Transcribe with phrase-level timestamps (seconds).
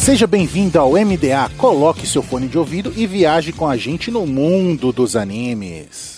[0.00, 1.50] Seja bem-vindo ao MDA.
[1.58, 6.10] Coloque seu fone de ouvido e viaje com a gente no mundo dos animes.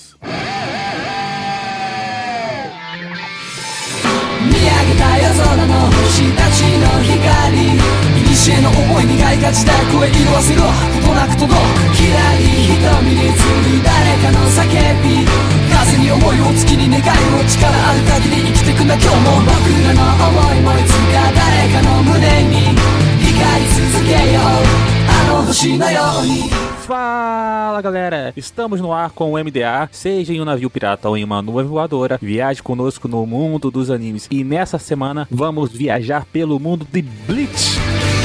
[26.87, 31.25] Fala galera, estamos no ar com o MDA, seja em um navio pirata ou em
[31.25, 34.27] uma nuvem voadora, viaje conosco no mundo dos animes.
[34.30, 38.21] E nessa semana vamos viajar pelo mundo de Bleach.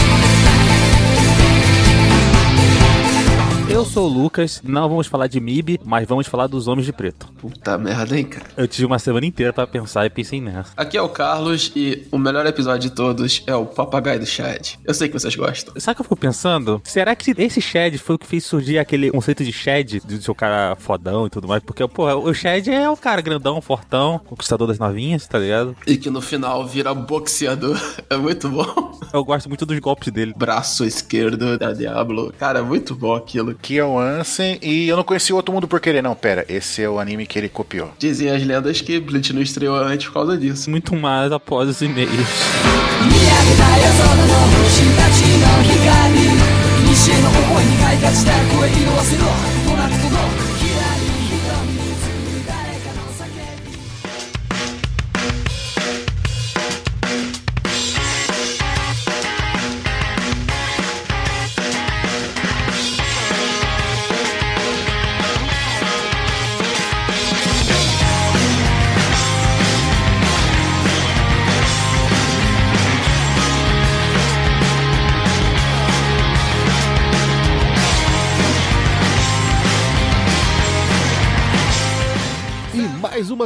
[3.77, 6.91] Eu sou o Lucas, não vamos falar de MIB, mas vamos falar dos Homens de
[6.91, 7.27] Preto.
[7.33, 8.47] Puta merda, hein, cara.
[8.57, 10.71] Eu tive uma semana inteira pra pensar e pensei nessa.
[10.75, 14.69] Aqui é o Carlos e o melhor episódio de todos é o Papagaio do Chad.
[14.83, 15.75] Eu sei que vocês gostam.
[15.77, 16.81] Sabe o que eu fico pensando?
[16.83, 20.31] Será que esse Shed foi o que fez surgir aquele conceito de Shed, de ser
[20.31, 21.61] o cara fodão e tudo mais?
[21.61, 25.75] Porque, pô, o Shed é o cara grandão, fortão, conquistador das novinhas, tá ligado?
[25.85, 27.77] E que no final vira boxeador.
[28.09, 28.97] É muito bom.
[29.13, 30.33] Eu gosto muito dos golpes dele.
[30.35, 32.33] Braço esquerdo da Diablo.
[32.39, 33.53] Cara, é muito bom aquilo.
[33.67, 36.15] Que é o Ansem e eu não conheci o outro mundo por querer, não.
[36.15, 37.91] Pera, esse é o anime que ele copiou.
[37.99, 40.69] Dizem as lendas que Bleach não estreou antes por causa disso.
[40.69, 42.09] Muito mais após os e-mails.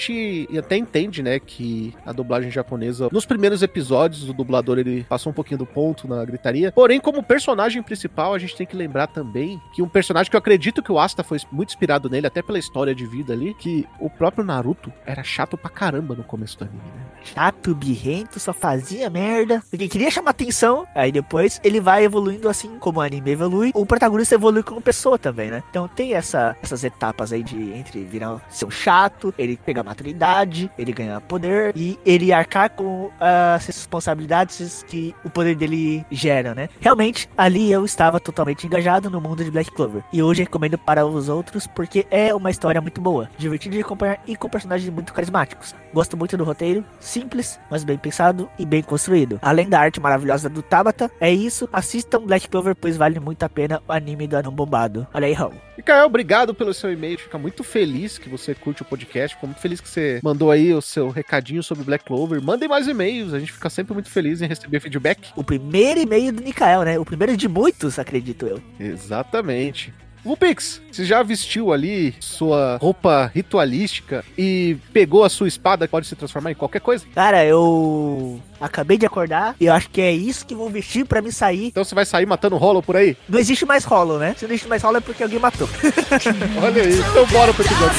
[0.58, 5.35] até entende, né, que a dublagem japonesa, nos primeiros episódios, o dublador ele passou um
[5.35, 6.73] pouquinho do ponto na gritaria.
[6.73, 10.38] Porém, como personagem principal, a gente tem que lembrar também que um personagem que eu
[10.38, 13.87] acredito que o Asta foi muito inspirado nele, até pela história de vida ali, que
[13.99, 17.02] o próprio Naruto era chato pra caramba no começo do anime, né?
[17.23, 19.62] Chato, birrento, só fazia merda.
[19.70, 20.87] Porque queria chamar atenção.
[20.94, 23.70] Aí depois ele vai evoluindo assim como o anime evolui.
[23.75, 25.62] O protagonista evolui como pessoa também, né?
[25.70, 30.70] Então tem essa, essas etapas aí de entre virar ser um chato, ele pegar maturidade,
[30.78, 36.69] ele ganhar poder e ele arcar com as responsabilidades que o poder dele gera, né?
[36.81, 40.02] Realmente, ali eu estava totalmente engajado no mundo de Black Clover.
[40.12, 44.20] E hoje recomendo para os outros porque é uma história muito boa, divertida de acompanhar
[44.26, 45.75] e com personagens muito carismáticos.
[45.92, 49.38] Gosto muito do roteiro, simples, mas bem pensado e bem construído.
[49.42, 51.68] Além da arte maravilhosa do Tabata, é isso.
[51.73, 55.06] Assistam Black Clover, pois vale muito a pena o anime do Anão Bombado.
[55.12, 55.54] Olha aí, Raul.
[55.80, 57.18] Mikael, obrigado pelo seu e-mail.
[57.18, 59.34] Fica muito feliz que você curte o podcast.
[59.34, 62.42] Fico muito feliz que você mandou aí o seu recadinho sobre Black Clover.
[62.42, 63.32] Mandem mais e-mails.
[63.32, 65.32] A gente fica sempre muito feliz em receber feedback.
[65.34, 66.99] O primeiro e-mail do Nikael, né?
[66.99, 68.62] O primeiro de muitos, acredito eu.
[68.78, 69.90] Exatamente.
[70.25, 76.07] Vupix, você já vestiu ali sua roupa ritualística e pegou a sua espada que pode
[76.07, 77.05] se transformar em qualquer coisa?
[77.13, 81.22] Cara, eu acabei de acordar e eu acho que é isso que vou vestir pra
[81.22, 81.67] me sair.
[81.67, 83.15] Então você vai sair matando rolo por aí?
[83.29, 84.34] Não existe mais rolo, né?
[84.36, 85.69] Se não existe mais rolo é porque alguém matou.
[86.63, 87.95] Olha aí, então bora pro episódio.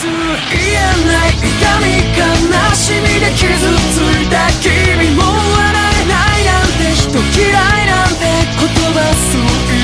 [0.50, 1.46] 言えない痛
[1.78, 3.46] み悲しみで傷
[3.94, 5.70] ついた君も笑
[6.02, 7.06] えないなんて人
[7.38, 8.25] 嫌いなんて
[8.58, 9.40] 言葉そう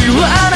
[0.06, 0.55] 言わな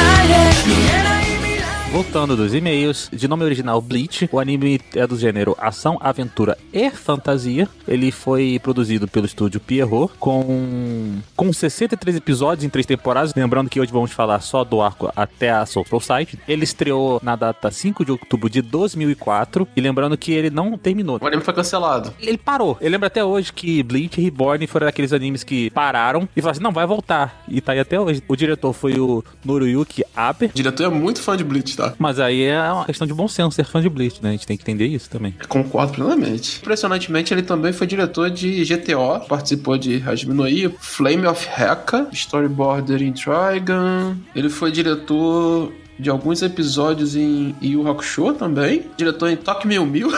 [1.92, 6.88] Voltando dos e-mails, de nome original Bleach, o anime é do gênero ação, aventura e
[6.90, 7.68] fantasia.
[7.86, 13.34] Ele foi produzido pelo estúdio Pierrot, com, com 63 episódios em três temporadas.
[13.36, 16.38] Lembrando que hoje vamos falar só do arco até a Soul Site.
[16.48, 19.68] Ele estreou na data 5 de outubro de 2004.
[19.76, 21.18] E lembrando que ele não terminou.
[21.20, 22.14] O anime foi cancelado.
[22.18, 22.78] Ele parou.
[22.80, 26.52] Eu lembro até hoje que Bleach e Reborn foram aqueles animes que pararam e falaram
[26.52, 27.44] assim: não, vai voltar.
[27.46, 28.22] E tá aí até hoje.
[28.26, 30.46] O diretor foi o Noruyuki Abe.
[30.46, 31.81] O diretor é muito fã de Bleach, tá?
[31.98, 34.30] Mas aí é uma questão de bom senso ser fã de Bleach, né?
[34.30, 35.34] A gente tem que entender isso também.
[35.48, 36.60] Concordo plenamente.
[36.60, 40.44] Impressionantemente, ele também foi diretor de GTO, participou de Hajime no
[40.78, 44.16] Flame of Heka, Storyboarder in Trigun.
[44.34, 48.86] Ele foi diretor de alguns episódios em Yu Hakusho também.
[48.96, 50.10] Diretor em Toque Mil Mil.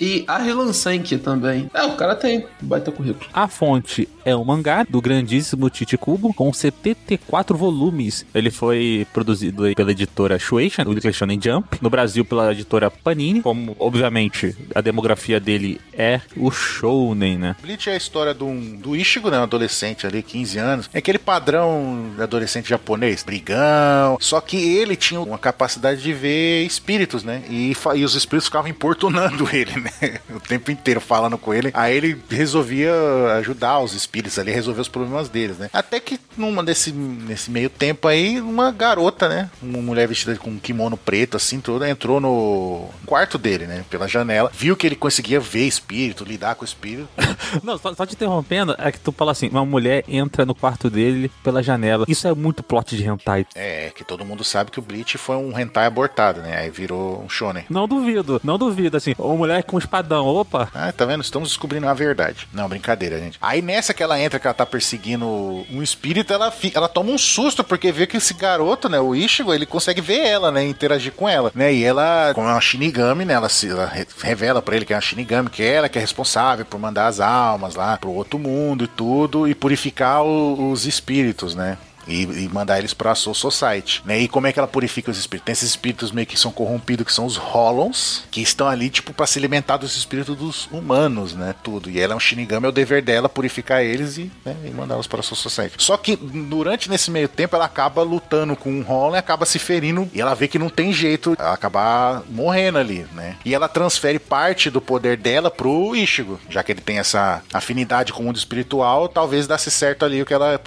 [0.00, 1.70] E a Rilansank também.
[1.74, 3.28] É, o cara tem baita currículo.
[3.32, 8.24] A fonte é um mangá do grandíssimo Tite Kubo, com 74 volumes.
[8.34, 13.42] Ele foi produzido aí pela editora Shueisha, do Shonen Jump, no Brasil pela editora Panini,
[13.42, 17.56] como, obviamente, a demografia dele é o shounen, né?
[17.62, 18.46] Bleach é a história do,
[18.78, 20.90] do Ishigo, né, um adolescente ali, 15 anos.
[20.92, 24.16] É aquele padrão adolescente japonês, brigão.
[24.20, 27.42] Só que ele tinha uma capacidade de ver espíritos, né?
[27.48, 29.83] E, e os espíritos ficavam importunando ele, né?
[30.30, 31.70] o tempo inteiro falando com ele.
[31.74, 32.92] Aí ele resolvia
[33.38, 35.70] ajudar os espíritos ali, resolver os problemas deles, né?
[35.72, 39.50] Até que numa desse nesse meio tempo aí, uma garota, né?
[39.62, 43.84] Uma mulher vestida com um kimono preto, assim, toda, entrou no quarto dele, né?
[43.90, 47.08] Pela janela, viu que ele conseguia ver espírito, lidar com o espírito.
[47.62, 50.90] Não, só, só te interrompendo, é que tu fala assim: uma mulher entra no quarto
[50.90, 52.04] dele pela janela.
[52.08, 53.46] Isso é muito plot de hentai.
[53.54, 56.58] É, que todo mundo sabe que o Bleach foi um hentai abortado, né?
[56.58, 57.64] Aí virou um shonen.
[57.68, 59.14] Não duvido, não duvido, assim.
[59.18, 60.68] Uma mulher com espadão, opa.
[60.74, 61.22] Ah, tá vendo?
[61.22, 62.48] Estamos descobrindo a verdade.
[62.52, 63.38] Não, brincadeira, gente.
[63.40, 67.18] Aí nessa que ela entra, que ela tá perseguindo um espírito, ela, ela toma um
[67.18, 71.12] susto, porque vê que esse garoto, né, o Ishigo, ele consegue ver ela, né, interagir
[71.12, 73.90] com ela, né, e ela, como é uma Shinigami, né, ela, se, ela
[74.20, 77.06] revela para ele que é uma Shinigami, que é ela que é responsável por mandar
[77.06, 81.78] as almas lá pro outro mundo e tudo, e purificar o, os espíritos, né.
[82.06, 84.18] E, e, mandar eles pra Soul Society, né?
[84.18, 85.44] E como é que ela purifica os espíritos?
[85.46, 89.12] Tem esses espíritos meio que são corrompidos, que são os Holons, que estão ali, tipo,
[89.12, 91.54] para se alimentar dos espíritos dos humanos, né?
[91.62, 91.90] Tudo.
[91.90, 95.06] E ela é um Shinigami, é o dever dela purificar eles e, né, e mandá-los
[95.06, 95.76] para Soul Society.
[95.78, 99.58] Só que durante nesse meio tempo ela acaba lutando com um Holon e acaba se
[99.58, 103.36] ferindo e ela vê que não tem jeito, ela acabar morrendo ali, né?
[103.44, 108.12] E ela transfere parte do poder dela pro Ishigo, já que ele tem essa afinidade
[108.12, 110.60] com o mundo espiritual, talvez desse certo ali o que ela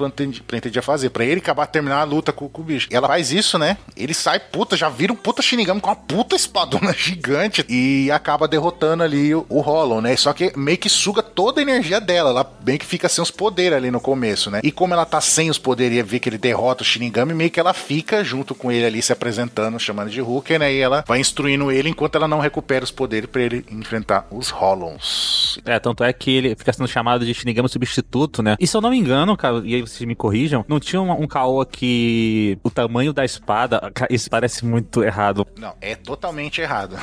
[0.45, 1.09] pretendia fazer.
[1.09, 2.87] Pra ele acabar terminar a luta com, com, o bicho.
[2.91, 3.77] Ela faz isso, né?
[3.95, 8.47] Ele sai puta, já vira um puta Shinigami com uma puta espadona gigante e acaba
[8.47, 10.15] derrotando ali o, o Hollow, né?
[10.15, 12.29] Só que meio que suga toda a energia dela.
[12.29, 14.59] Ela meio que fica sem os poderes ali no começo, né?
[14.63, 17.49] E como ela tá sem os poderes e vê que ele derrota o Shinigami, meio
[17.49, 20.73] que ela fica junto com ele ali se apresentando, chamando de Hulk, né?
[20.73, 24.49] E ela vai instruindo ele enquanto ela não recupera os poderes para ele enfrentar os
[24.49, 25.59] Hollows.
[25.65, 28.55] É, tanto é que ele fica sendo chamado de Shinigami substituto, né?
[28.59, 31.16] E se eu não me engano, cara, e aí vocês me corrijam, não tinha um,
[31.17, 33.91] um caô que o tamanho da espada.
[34.09, 35.45] Isso parece muito errado.
[35.57, 36.97] Não, é totalmente errado.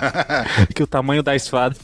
[0.74, 1.76] que o tamanho da espada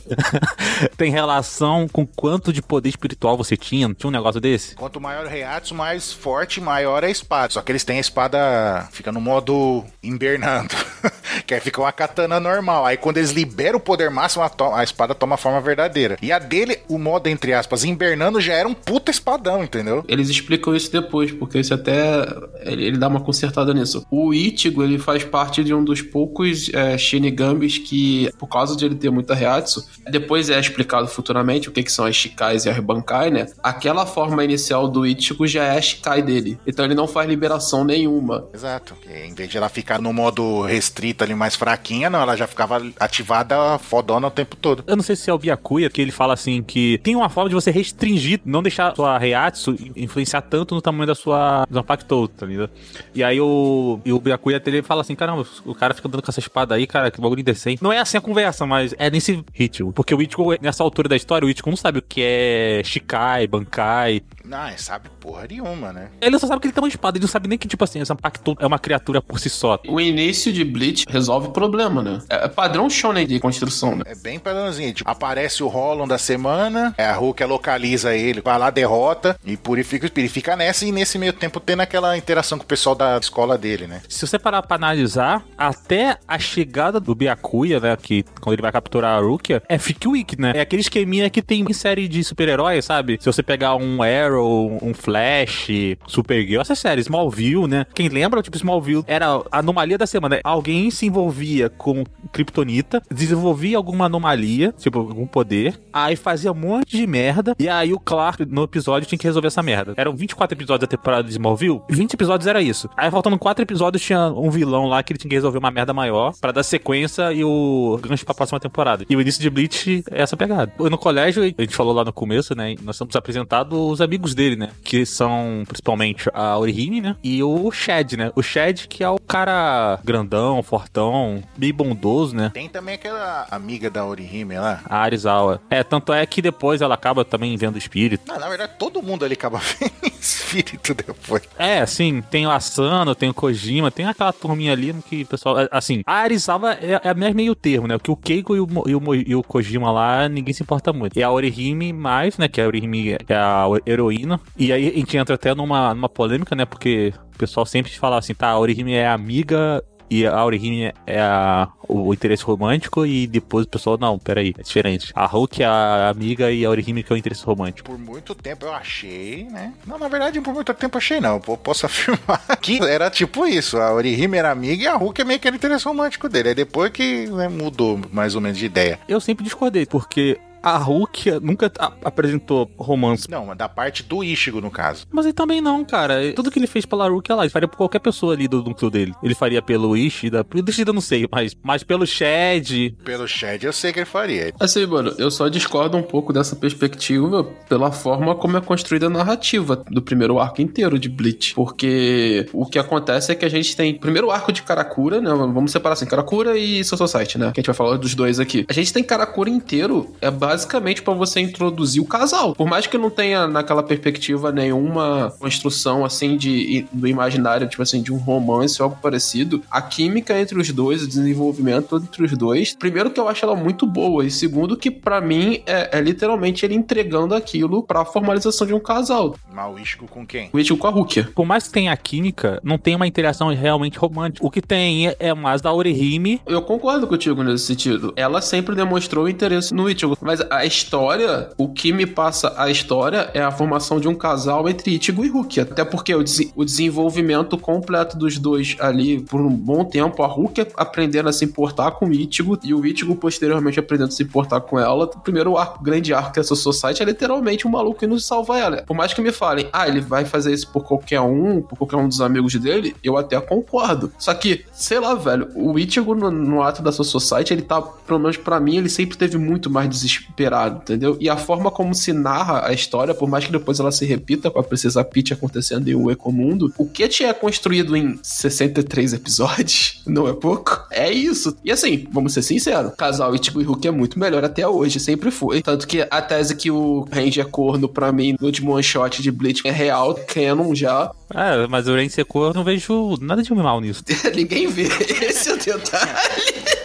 [0.96, 3.88] tem relação com quanto de poder espiritual você tinha.
[3.88, 4.74] Não tinha um negócio desse?
[4.74, 7.52] Quanto maior o Reiatsu, mais forte maior é a espada.
[7.52, 8.88] Só que eles têm a espada.
[8.92, 10.74] Fica no modo invernando.
[11.46, 12.84] que aí fica uma katana normal.
[12.84, 16.16] Aí quando eles liberam o poder máximo, a, a espada toma a forma verdadeira.
[16.22, 20.04] E a dele, o modo, entre aspas, invernando já era um puta espadão, entendeu?
[20.08, 22.26] Eles explicam isso depois, porque isso até.
[22.62, 24.04] Ele, ele dá uma consertada nisso.
[24.10, 28.84] O Ichigo, ele faz parte de um dos poucos é, Shinigambis que, por causa de
[28.84, 32.70] ele ter muita Reatsu, depois é explicado futuramente o que, que são as Shikais e
[32.70, 33.46] as Bankai, né?
[33.62, 36.58] Aquela forma inicial do Ichigo já é a Shikai dele.
[36.66, 38.48] Então ele não faz liberação nenhuma.
[38.52, 38.94] Exato.
[39.08, 42.46] E, em vez de ela ficar no modo restrito ali mais fraquinha, não, ela já
[42.46, 44.84] ficava ativada fodona o tempo todo.
[44.86, 47.48] Eu não sei se é o Byakuya que ele fala assim que tem uma forma
[47.48, 52.46] de você restringir, não deixar sua Reatsu influenciar tanto no tamanho da sua Zanpakutou, tá
[52.46, 52.70] ligado?
[53.14, 56.30] E aí o, e o Byakuya ele fala assim, caramba, o cara fica dando com
[56.30, 57.82] essa espada aí, cara, que bagulho indecente.
[57.82, 59.92] Não é assim a conversa, mas é nesse ritmo.
[59.92, 63.46] Porque o Ichigo, nessa altura da história, o Ichigo não sabe o que é Shikai,
[63.46, 66.08] Bankai, não, ele sabe porra nenhuma, né?
[66.20, 68.00] Ele só sabe que ele tem uma espada, ele não sabe nem que, tipo assim,
[68.00, 69.78] essa Pacto é uma criatura por si só.
[69.88, 72.18] O início de Bleach resolve o problema, né?
[72.28, 74.04] É padrão shonen de construção, né?
[74.06, 74.92] É bem padrãozinho.
[74.92, 79.56] Tipo, aparece o Rollon da semana, é a Hulk localiza ele, vai lá, derrota e
[79.56, 83.18] purifica Ele fica nessa e nesse meio tempo tendo aquela interação com o pessoal da
[83.18, 84.02] escola dele, né?
[84.08, 88.72] Se você parar pra analisar, até a chegada do Byakuya, né, que quando ele vai
[88.72, 90.52] capturar a Rukia, é Freak Week, né?
[90.54, 93.18] É aquele esqueminha que tem em série de super-heróis, sabe?
[93.20, 95.68] Se você pegar um Arrow Arrow, um Flash,
[96.06, 97.86] Supergirl, essas séries, Smallville, né?
[97.94, 100.40] Quem lembra, tipo, Smallville era a anomalia da semana.
[100.44, 106.96] Alguém se envolvia com Kryptonita, desenvolvia alguma anomalia, tipo, algum poder, aí fazia um monte
[106.96, 109.94] de merda, e aí o Clark, no episódio, tinha que resolver essa merda.
[109.96, 112.88] Eram 24 episódios da temporada de Smallville, 20 episódios era isso.
[112.96, 115.92] Aí faltando 4 episódios, tinha um vilão lá que ele tinha que resolver uma merda
[115.92, 119.04] maior pra dar sequência e o gancho pra próxima temporada.
[119.08, 120.72] E o início de Bleach é essa pegada.
[120.78, 122.74] No colégio, a gente falou lá no começo, né?
[122.82, 124.70] Nós somos apresentados os amigos dele, né?
[124.84, 127.16] Que são principalmente a Orihime, né?
[127.22, 128.30] E o Shed, né?
[128.34, 132.50] O Shed, que é o cara grandão, fortão, meio bondoso, né?
[132.52, 134.80] Tem também aquela amiga da Orihime lá.
[134.86, 135.60] A Arizawa.
[135.70, 138.24] É, tanto é que depois ela acaba também vendo o espírito.
[138.26, 141.42] Não, na verdade, todo mundo ali acaba vendo espírito depois.
[141.58, 145.60] É, assim, tem o Asano, tem o Kojima, tem aquela turminha ali que o pessoal.
[145.60, 147.96] é, Assim, a Arizawa é, é meio termo, né?
[147.98, 151.18] Porque o Keiko e o, e, o, e o Kojima lá, ninguém se importa muito.
[151.18, 152.48] E a Orihime mais, né?
[152.48, 154.15] Que a Orihime é a heroína.
[154.56, 156.64] E aí a gente entra até numa, numa polêmica, né?
[156.64, 159.82] Porque o pessoal sempre fala assim, tá, a Orihime é amiga.
[160.08, 164.54] E a Orihime é a- o, o interesse romântico e depois o pessoal, não, peraí,
[164.56, 165.10] é diferente.
[165.12, 167.90] A Hulk é a amiga e a Orihime que é o interesse romântico.
[167.90, 169.72] Por muito tempo eu achei, né?
[169.84, 171.40] Não, na verdade, por muito tempo eu achei não.
[171.48, 173.78] Eu posso afirmar que era tipo isso.
[173.78, 176.50] A Orihime era amiga e a Hulk é meio que era interesse romântico dele.
[176.50, 179.00] Aí depois que né, mudou mais ou menos de ideia.
[179.08, 183.30] Eu sempre discordei, porque a Hulk nunca a- apresentou romance.
[183.30, 185.06] Não, mas da parte do Ishigo, no caso.
[185.12, 186.32] Mas ele também não, cara.
[186.34, 188.90] Tudo que ele fez pela Hulk, lá, ele faria por qualquer pessoa ali do núcleo
[188.90, 189.14] dele.
[189.22, 192.94] Ele faria pelo Ishida, pelo Ishida eu não sei, mas, mas pelo Shed.
[193.04, 194.52] Pelo Shed eu sei que ele faria.
[194.58, 199.10] Assim, mano, eu só discordo um pouco dessa perspectiva pela forma como é construída a
[199.10, 201.54] narrativa do primeiro arco inteiro de Bleach.
[201.54, 205.30] Porque o que acontece é que a gente tem primeiro arco de Karakura, né?
[205.30, 207.52] Vamos separar assim, Karakura e Soul Society, né?
[207.52, 208.64] Que a gente vai falar dos dois aqui.
[208.68, 210.55] A gente tem Karakura inteiro, é basicamente
[211.02, 212.54] pra você introduzir o casal.
[212.54, 218.02] Por mais que não tenha naquela perspectiva nenhuma construção assim de do imaginário, tipo assim,
[218.02, 222.32] de um romance ou algo parecido, a química entre os dois, o desenvolvimento entre os
[222.36, 226.00] dois, primeiro que eu acho ela muito boa e segundo que pra mim é, é
[226.00, 229.36] literalmente ele entregando aquilo pra formalização de um casal.
[229.52, 230.50] Mas o com quem?
[230.52, 231.28] O Ichigo com a Rukia.
[231.34, 234.46] Por mais que tenha a química, não tem uma interação realmente romântica.
[234.46, 236.40] O que tem é, é mais da Orihime.
[236.46, 238.12] Eu concordo contigo nesse sentido.
[238.16, 240.16] Ela sempre demonstrou interesse no Ichigo.
[240.20, 244.68] Mas a história, o que me passa a história é a formação de um casal
[244.68, 245.62] entre Ichigo e Rukia.
[245.64, 250.26] Até porque o, dese- o desenvolvimento completo dos dois ali por um bom tempo, a
[250.26, 254.22] Rukia aprendendo a se importar com o Ichigo e o Ichigo posteriormente aprendendo a se
[254.22, 255.04] importar com ela.
[255.04, 258.58] O primeiro arco, grande arco que é essa Society é literalmente um maluco indo salvar
[258.60, 258.82] ela.
[258.82, 261.96] Por mais que me falem, ah, ele vai fazer isso por qualquer um, por qualquer
[261.96, 264.12] um dos amigos dele, eu até concordo.
[264.18, 267.80] Só que, sei lá, velho, o Ichigo no, no ato da sua Society, ele tá,
[267.80, 269.88] pelo menos pra mim, ele sempre teve muito mais
[270.36, 271.16] desesperado, entendeu?
[271.20, 274.50] E a forma como se narra a história, por mais que depois ela se repita
[274.50, 280.02] com a Princesa Peach acontecendo em um Ecomundo, o que tinha construído em 63 episódios,
[280.06, 280.84] não é pouco?
[280.90, 281.56] É isso.
[281.64, 285.30] E assim, vamos ser sinceros, casal Ichigo e Hulk é muito melhor até hoje, sempre
[285.30, 285.62] foi.
[285.62, 289.22] Tanto que a tese que o Range é corno, pra mim, no último one shot
[289.22, 291.10] de Bleach é real, canon já.
[291.34, 294.02] É, mas o Ren Secou eu não vejo nada de mal nisso.
[294.34, 294.84] Ninguém vê.
[295.22, 296.75] Esse é o detalhe.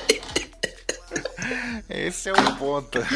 [1.93, 2.99] Esse é o ponto.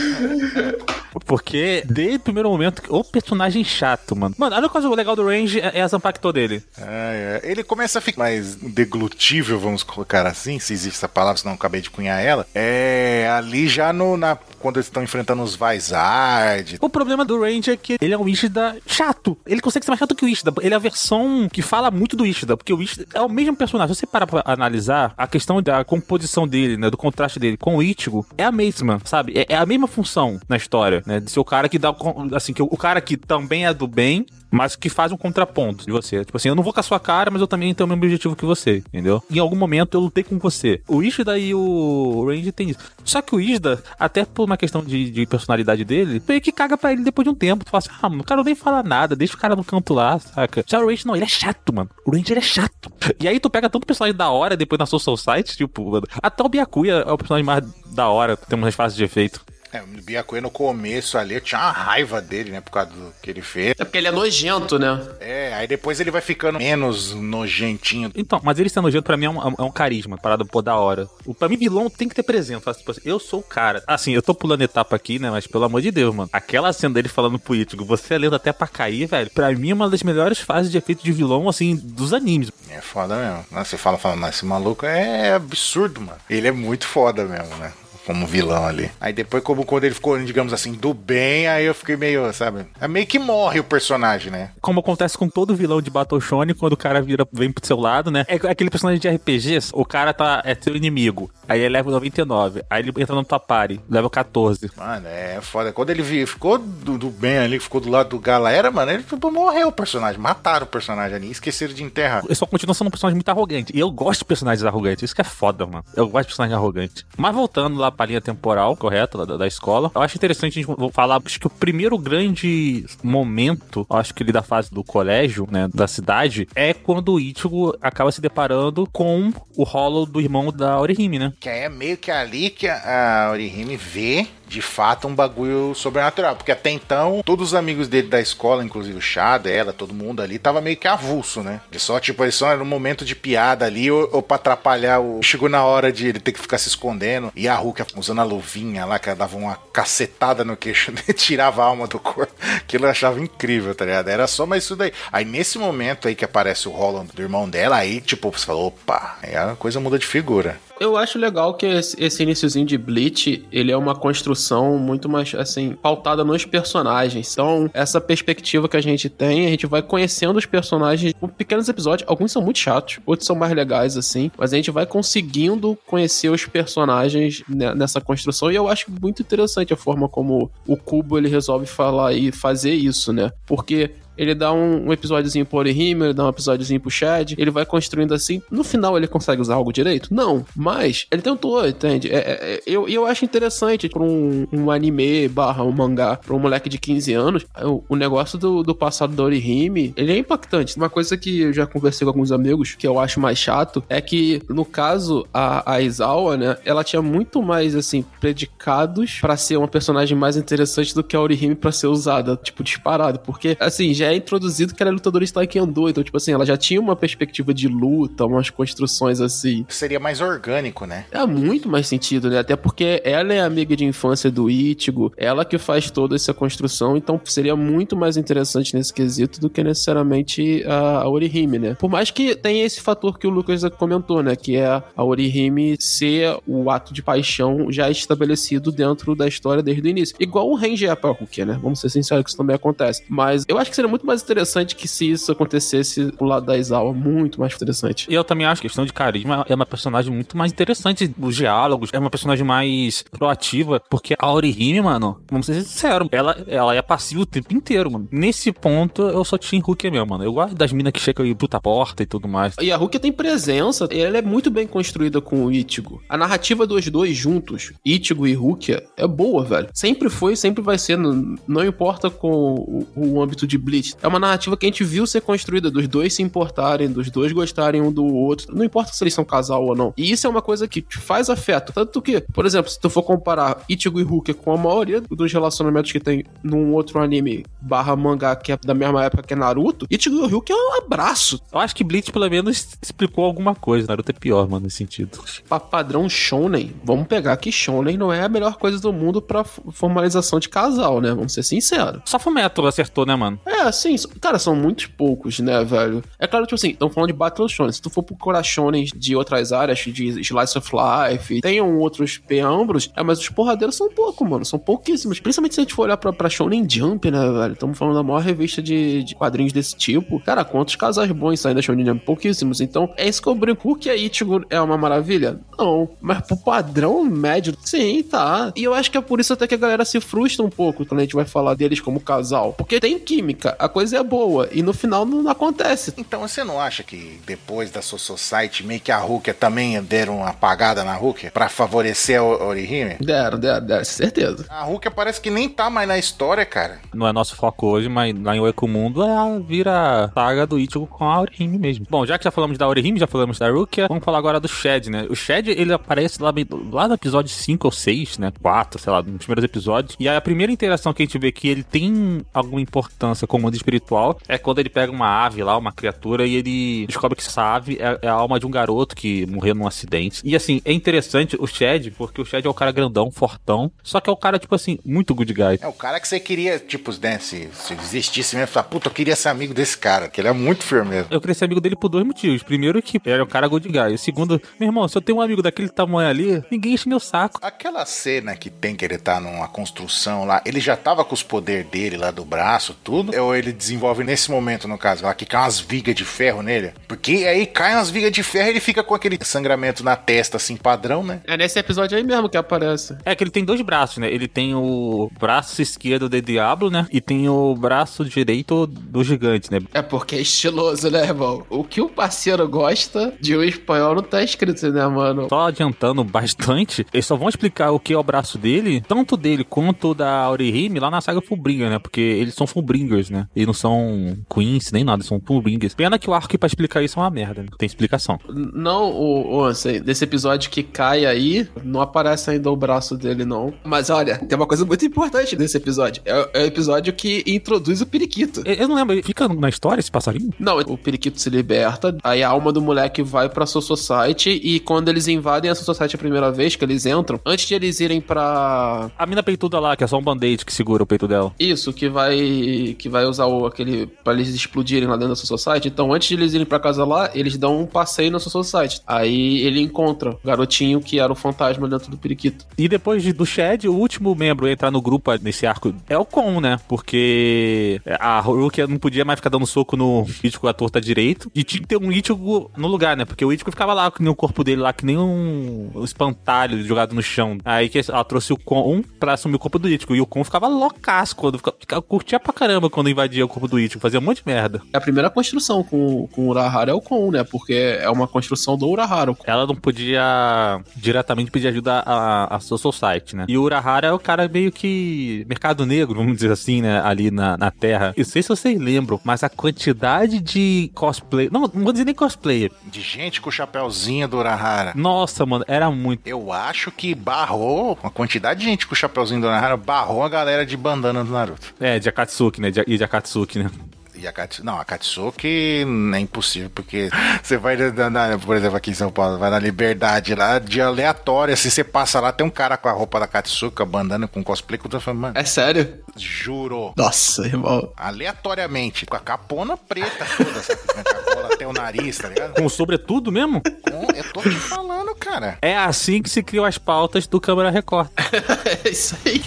[1.25, 4.35] Porque, desde o primeiro momento, o personagem chato, mano.
[4.37, 6.63] Mano, olha a coisa legal do Range é é a Zanpakuto dele.
[6.77, 7.51] É, é.
[7.51, 11.57] Ele começa a ficar mais deglutível, vamos colocar assim, se existe essa palavra, senão eu
[11.57, 12.47] acabei de cunhar ela.
[12.55, 16.77] É ali já no, na, quando eles estão enfrentando os Vizard.
[16.81, 19.37] O problema do Range é que ele é um Ishida chato.
[19.45, 20.51] Ele consegue ser mais chato que o Ishida.
[20.59, 23.55] Ele é a versão que fala muito do Ishida, porque o Ishida é o mesmo
[23.55, 23.93] personagem.
[23.93, 27.75] Se você parar pra analisar, a questão da composição dele, né, do contraste dele com
[27.75, 29.33] o Ichigo, é a mesma, sabe?
[29.37, 31.19] É, é a mesma função na história, né?
[31.19, 31.95] De ser o cara que dá,
[32.33, 35.85] assim, que o, o cara que também é do bem, mas que faz um contraponto
[35.85, 36.23] de você.
[36.23, 38.03] Tipo assim, eu não vou com a sua cara, mas eu também tenho o mesmo
[38.03, 39.23] objetivo que você, entendeu?
[39.29, 40.81] Em algum momento eu lutei com você.
[40.87, 42.79] O Ishida e o Range tem isso.
[43.03, 46.77] Só que o Ishida, até por uma questão de, de personalidade dele, meio que caga
[46.77, 47.65] pra ele depois de um tempo.
[47.65, 49.93] Tu fala assim, ah, mano, o cara nem fala nada, deixa o cara no canto
[49.93, 50.63] lá, saca?
[50.65, 51.89] Já o Range não, ele é chato, mano.
[52.05, 52.91] O Range ele é chato.
[53.19, 56.43] E aí tu pega tanto personagem da hora depois na Social Site, tipo, mano, até
[56.43, 59.43] o Byakuya é o personagem mais da hora, tem umas fases de efeito.
[59.75, 63.13] É, o Byakuya no começo ali, eu tinha uma raiva dele, né, por causa do
[63.21, 63.75] que ele fez.
[63.77, 65.01] É porque ele é nojento, né?
[65.19, 68.11] É, aí depois ele vai ficando menos nojentinho.
[68.15, 70.75] Então, mas ele sendo nojento pra mim é um, é um carisma, parada pô da
[70.75, 71.07] hora.
[71.25, 72.61] O, pra mim, vilão tem que ter presença.
[72.61, 73.83] Fala, Tipo assim, eu sou o cara.
[73.87, 75.29] Assim, eu tô pulando etapa aqui, né?
[75.29, 76.29] Mas pelo amor de Deus, mano.
[76.31, 79.29] Aquela cena dele falando político, você é lento até pra cair, velho.
[79.31, 82.51] Pra mim é uma das melhores fases de efeito de vilão, assim, dos animes.
[82.69, 83.65] É foda mesmo.
[83.65, 86.17] Você fala, fala, mas esse maluco é absurdo, mano.
[86.29, 87.73] Ele é muito foda mesmo, né?
[88.05, 88.89] Como vilão ali.
[88.99, 92.65] Aí depois, como quando ele ficou, digamos assim, do bem, aí eu fiquei meio, sabe?
[92.79, 94.51] É meio que morre o personagem, né?
[94.61, 97.77] Como acontece com todo vilão de Battle Shonen, quando o cara vira, vem pro seu
[97.77, 98.25] lado, né?
[98.27, 101.31] É aquele personagem de RPGs, o cara tá, é seu inimigo.
[101.47, 102.63] Aí ele leva 99.
[102.69, 104.71] Aí ele entra no Tapari, leva 14.
[104.75, 105.71] Mano, é foda.
[105.71, 109.31] Quando ele ficou do, do bem ali, ficou do lado do Galera, mano, ele tipo,
[109.31, 110.19] morreu o personagem.
[110.19, 112.23] Mataram o personagem ali, esqueceram de enterrar.
[112.25, 113.75] Ele só continua sendo um personagem muito arrogante.
[113.75, 115.03] E eu gosto de personagens arrogantes.
[115.03, 115.85] Isso que é foda, mano.
[115.95, 117.05] Eu gosto de personagem arrogante.
[117.17, 120.91] Mas voltando lá pra linha temporal, correta, da, da escola, eu acho interessante a gente
[120.91, 121.21] falar.
[121.25, 125.87] Acho que o primeiro grande momento, acho que ele da fase do colégio, né, da
[125.87, 131.19] cidade, é quando o Ichigo acaba se deparando com o Hollow do irmão da Orihime,
[131.19, 131.33] né?
[131.39, 136.35] Que é meio que ali que a Orihime vê de fato um bagulho sobrenatural.
[136.35, 140.21] Porque até então, todos os amigos dele da escola, inclusive o Chada, ela, todo mundo
[140.21, 141.61] ali, tava meio que avulso, né?
[141.71, 144.99] Ele só, tipo, ele só era um momento de piada ali, ou, ou pra atrapalhar
[144.99, 145.21] o.
[145.21, 147.31] Chegou na hora de ele ter que ficar se escondendo.
[147.35, 151.13] E a Hulk usando a luvinha lá, que ela dava uma cacetada no queixo dele,
[151.13, 152.33] tirava a alma do corpo.
[152.57, 154.09] Aquilo eu achava incrível, tá ligado?
[154.09, 154.91] Era só mais isso daí.
[155.11, 158.67] Aí nesse momento aí que aparece o Holland do irmão dela, aí, tipo, você falou,
[158.67, 160.59] opa, aí a coisa muda de figura.
[160.79, 165.33] Eu acho legal que esse, esse iniciozinho de Bleach, ele é uma construção muito mais,
[165.35, 167.31] assim, pautada nos personagens.
[167.31, 171.69] Então, essa perspectiva que a gente tem, a gente vai conhecendo os personagens com pequenos
[171.69, 172.07] episódios.
[172.09, 174.29] Alguns são muito chatos, outros são mais legais, assim.
[174.37, 178.51] Mas a gente vai conseguindo conhecer os personagens ne- nessa construção.
[178.51, 182.73] E eu acho muito interessante a forma como o Kubo, ele resolve falar e fazer
[182.73, 183.31] isso, né?
[183.45, 187.51] Porque ele dá um, um episódiozinho pro Orihime, ele dá um episódiozinho pro Chad, ele
[187.51, 188.41] vai construindo assim.
[188.49, 190.13] No final ele consegue usar algo direito?
[190.13, 190.45] Não.
[190.55, 192.11] Mas ele tentou, entende?
[192.11, 196.35] É, é, é, eu, eu acho interessante pra um, um anime barra um mangá, pra
[196.35, 200.17] um moleque de 15 anos, o, o negócio do, do passado do Orihime, ele é
[200.17, 200.75] impactante.
[200.77, 203.99] Uma coisa que eu já conversei com alguns amigos, que eu acho mais chato, é
[204.01, 209.57] que, no caso, a, a Izawa, né, ela tinha muito mais, assim, predicados pra ser
[209.57, 213.19] uma personagem mais interessante do que a Orihime pra ser usada, tipo, disparado.
[213.19, 216.45] Porque, assim, já é introduzido que ela é lutadora de Taekwondo, então, tipo assim, ela
[216.45, 219.65] já tinha uma perspectiva de luta, umas construções assim.
[219.69, 221.05] Seria mais orgânico, né?
[221.11, 222.39] É muito mais sentido, né?
[222.39, 226.97] Até porque ela é amiga de infância do Ichigo, ela que faz toda essa construção,
[226.97, 231.75] então seria muito mais interessante nesse quesito do que necessariamente a, a Orihime, né?
[231.75, 234.35] Por mais que tenha esse fator que o Lucas comentou, né?
[234.35, 234.65] Que é
[234.95, 240.15] a Orihime ser o ato de paixão já estabelecido dentro da história desde o início.
[240.19, 241.59] Igual o Ranger é Hulk, né?
[241.61, 243.03] Vamos ser sinceros que isso também acontece.
[243.07, 246.57] Mas eu acho que seria muito mais interessante que se isso acontecesse pro lado da
[246.57, 248.07] Izawa, muito mais interessante.
[248.09, 251.13] E eu também acho que a questão de carisma é uma personagem muito mais interessante.
[251.19, 256.35] Os diálogos, é uma personagem mais proativa, porque a Orihime, mano, vamos ser sinceros, ela,
[256.47, 258.07] ela é passiva o tempo inteiro, mano.
[258.11, 260.23] Nesse ponto, eu só tinha Hulk mesmo, mano.
[260.23, 262.55] Eu gosto das minas que chegam e puta a porta e tudo mais.
[262.61, 266.01] E a Hulk tem presença, e ela é muito bem construída com o Ichigo.
[266.07, 269.69] A narrativa dos dois juntos, Ichigo e Hulk, é boa, velho.
[269.73, 273.84] Sempre foi, sempre vai ser, não, não importa com o, o âmbito de Bleach.
[274.01, 277.31] É uma narrativa que a gente viu ser construída, dos dois se importarem, dos dois
[277.31, 278.55] gostarem um do outro.
[278.55, 279.93] Não importa se eles são casal ou não.
[279.97, 281.73] E isso é uma coisa que te faz afeto.
[281.73, 285.31] Tanto que, por exemplo, se tu for comparar Ichigo e Hulk com a maioria dos
[285.31, 289.37] relacionamentos que tem num outro anime barra mangá que é da mesma época que é
[289.37, 291.39] Naruto, Ichigo e Hulk é um abraço.
[291.51, 293.87] Eu acho que Bleach, pelo menos, explicou alguma coisa.
[293.87, 295.19] Naruto é pior, mano, nesse sentido.
[295.47, 299.43] Pra padrão shonen, vamos pegar que shonen não é a melhor coisa do mundo pra
[299.43, 301.13] formalização de casal, né?
[301.13, 302.01] Vamos ser sinceros.
[302.05, 303.39] Só Fumeto acertou, né, mano?
[303.45, 306.03] É, assim, cara, são muitos poucos, né, velho?
[306.19, 307.71] É claro, tipo assim, estão falando de Battle Shonen.
[307.71, 312.91] Se tu for procurar shonen de outras áreas, de Slice of Life, tenham outros peambros,
[312.95, 314.45] é, mas os porradeiros são poucos, mano.
[314.45, 315.19] São pouquíssimos.
[315.19, 317.53] Principalmente se a gente for olhar pra, pra Shonen Jump, né, velho?
[317.53, 320.19] Estamos falando da maior revista de, de quadrinhos desse tipo.
[320.19, 322.05] Cara, quantos casais bons saem da Shonen Jump?
[322.05, 322.61] Pouquíssimos.
[322.61, 323.75] Então, é isso que eu brinco.
[323.75, 325.39] que a Ichigo é uma maravilha?
[325.57, 325.89] Não.
[326.01, 328.51] Mas pro padrão médio, sim, tá.
[328.55, 330.85] E eu acho que é por isso até que a galera se frustra um pouco
[330.85, 332.53] quando a gente vai falar deles como casal.
[332.53, 334.47] Porque tem química, a coisa é boa.
[334.51, 335.93] E no final não acontece.
[335.97, 340.17] Então você não acha que depois da Soul Society, meio que a Hulk também deram
[340.17, 342.95] uma apagada na Hulk pra favorecer a O- Orihime?
[342.99, 344.45] Deram, deram, deram, certeza.
[344.49, 346.79] A Hulk parece que nem tá mais na história, cara.
[346.93, 350.59] Não é nosso foco hoje, mas lá em Oeku Mundo é a vira saga do
[350.59, 351.85] Ichigo com a Orihime mesmo.
[351.89, 354.47] Bom, já que já falamos da Orihime, já falamos da Rukia, vamos falar agora do
[354.47, 355.05] Shed, né?
[355.09, 356.33] O Shed, ele aparece lá,
[356.71, 358.31] lá no episódio 5 ou 6, né?
[358.41, 359.95] 4, sei lá, nos primeiros episódios.
[359.99, 363.44] E aí a primeira interação que a gente vê que ele tem alguma importância como
[363.45, 367.23] mundo espiritual, é quando ele pega uma ave lá, uma criatura, e ele descobre que
[367.23, 370.21] essa ave é, é a alma de um garoto que morreu num acidente.
[370.23, 373.99] E assim, é interessante o Chad, porque o Chad é o cara grandão, fortão, só
[373.99, 375.59] que é o cara, tipo assim, muito good guy.
[375.61, 378.93] É o cara que você queria, tipo, né, se, se existisse mesmo, falar, puta, eu
[378.93, 381.07] queria ser amigo desse cara, que ele é muito firmeza.
[381.09, 382.43] Eu queria ser amigo dele por dois motivos.
[382.43, 383.93] Primeiro, que ele é um cara good guy.
[383.93, 386.99] O segundo, meu irmão, se eu tenho um amigo daquele tamanho ali, ninguém enche meu
[386.99, 387.39] saco.
[387.41, 391.23] Aquela cena que tem que ele tá numa construção lá, ele já tava com os
[391.23, 395.43] poderes dele lá do braço, tudo, ele desenvolve nesse momento, no caso, lá que cai
[395.43, 396.73] umas vigas de ferro nele?
[396.87, 400.37] Porque aí cai umas vigas de ferro e ele fica com aquele sangramento na testa,
[400.37, 401.21] assim, padrão, né?
[401.25, 402.95] É nesse episódio aí mesmo que aparece.
[403.05, 404.11] É que ele tem dois braços, né?
[404.11, 406.87] Ele tem o braço esquerdo de Diablo, né?
[406.91, 409.59] E tem o braço direito do gigante, né?
[409.73, 411.45] É porque é estiloso, né, irmão?
[411.49, 415.27] O que o parceiro gosta de um espanhol não tá escrito, né, mano?
[415.29, 419.43] Só adiantando bastante, eles só vão explicar o que é o braço dele, tanto dele
[419.43, 421.79] quanto da Aurihime, lá na saga Fullbringer, né?
[421.79, 423.24] Porque eles são Fullbringers, né?
[423.35, 425.73] Eles não são Queens nem nada, são Fullbringers.
[425.73, 427.49] Pena que o arco pra explicar isso é uma merda, né?
[427.57, 428.19] Tem explicação.
[428.27, 433.25] Não, o, o assim, desse episódio que cai aí, não aparece ainda o braço dele,
[433.25, 433.53] não.
[433.63, 436.01] Mas olha, tem uma coisa muito importante nesse episódio.
[436.05, 438.41] É, é o episódio que introduz o periquito.
[438.45, 440.33] Eu, eu não lembro, fica na história esse passarinho?
[440.39, 444.59] Não, o periquito se liberta, aí a alma do moleque vai pra Soul Society e
[444.59, 447.79] quando eles invadem a Soul Society a primeira vez que eles entram, antes de eles
[447.79, 448.91] irem pra...
[448.97, 451.33] A mina peituda lá, que é só um band-aid que segura o peito dela.
[451.39, 455.37] Isso, que vai que vai usar o, aquele pra eles explodirem lá dentro da Soul
[455.37, 455.67] Society.
[455.69, 458.81] Então, antes de eles irem pra casa lá, eles dão um passeio na Soul Society.
[458.85, 462.45] Aí ele encontra o garotinho que era o fantasma dentro do periquito.
[462.57, 465.97] E depois de- do Shed, o último membro a entrar no grupo nesse arco é
[465.97, 466.59] o Kon, né?
[466.67, 471.31] Porque a Rukia não podia mais ficar dando soco no Ichigo à torta direito.
[471.33, 473.05] E tinha que ter um Ichigo no lugar, né?
[473.05, 477.01] Porque o Ichigo ficava lá no corpo dele, lá que nem um, espantalho jogado no
[477.01, 477.37] chão.
[477.45, 479.95] Aí que ela trouxe o Kon pra assumir o corpo do Ichigo.
[479.95, 481.39] E o Kon ficava loucaço quando
[481.87, 483.79] curtia pra caramba quando invadia o corpo do Ichigo.
[483.79, 484.61] Fazia um monte de merda.
[484.73, 487.23] A primeira construção com, com o Urahara é o Kon, né?
[487.23, 489.15] Porque é uma construção do Urahara.
[489.25, 493.25] ela não podia diretamente pedir ajuda à, à Soul Society, né?
[493.27, 496.81] E o Urahara é o cara meio que mercado negro, vamos dizer assim, né?
[496.81, 497.93] Ali na, na Terra.
[497.95, 501.29] Eu sei se vocês lembram, mas a quantidade de cosplay.
[501.31, 502.51] Não, não vou dizer nem cosplayer.
[502.65, 504.73] De gente com o chapéuzinho do Urahara.
[504.75, 506.05] Nossa, mano, era muito.
[506.05, 510.09] Eu acho que barrou, a quantidade de gente com o chapéuzinho do Urahara barrou a
[510.09, 511.53] galera de bandana do Naruto.
[511.59, 512.51] É, de Akatsuki, né?
[512.51, 512.94] De, e de Akatsuki,
[513.39, 513.49] né?
[513.97, 516.89] E a Katsuki, não, a Katsuki é impossível, porque
[517.23, 520.59] você vai, na- na- por exemplo, aqui em São Paulo, vai na Liberdade lá, de
[520.59, 523.65] aleatório, assim, você passa lá, tem um cara com a roupa da Katsuki, com a
[523.65, 525.79] bandana, com cosplay, que eu tô falando, mano, É sério?
[525.95, 527.71] juro, Nossa, irmão.
[527.77, 532.33] aleatoriamente, com a capona preta toda, sabe, com capola até o nariz, tá ligado?
[532.33, 533.41] Com sobretudo mesmo?
[533.41, 535.37] Com- eu tô te falando, cara.
[535.41, 537.87] É assim que se criam as pautas do Câmara Record.
[538.65, 539.23] É isso aí.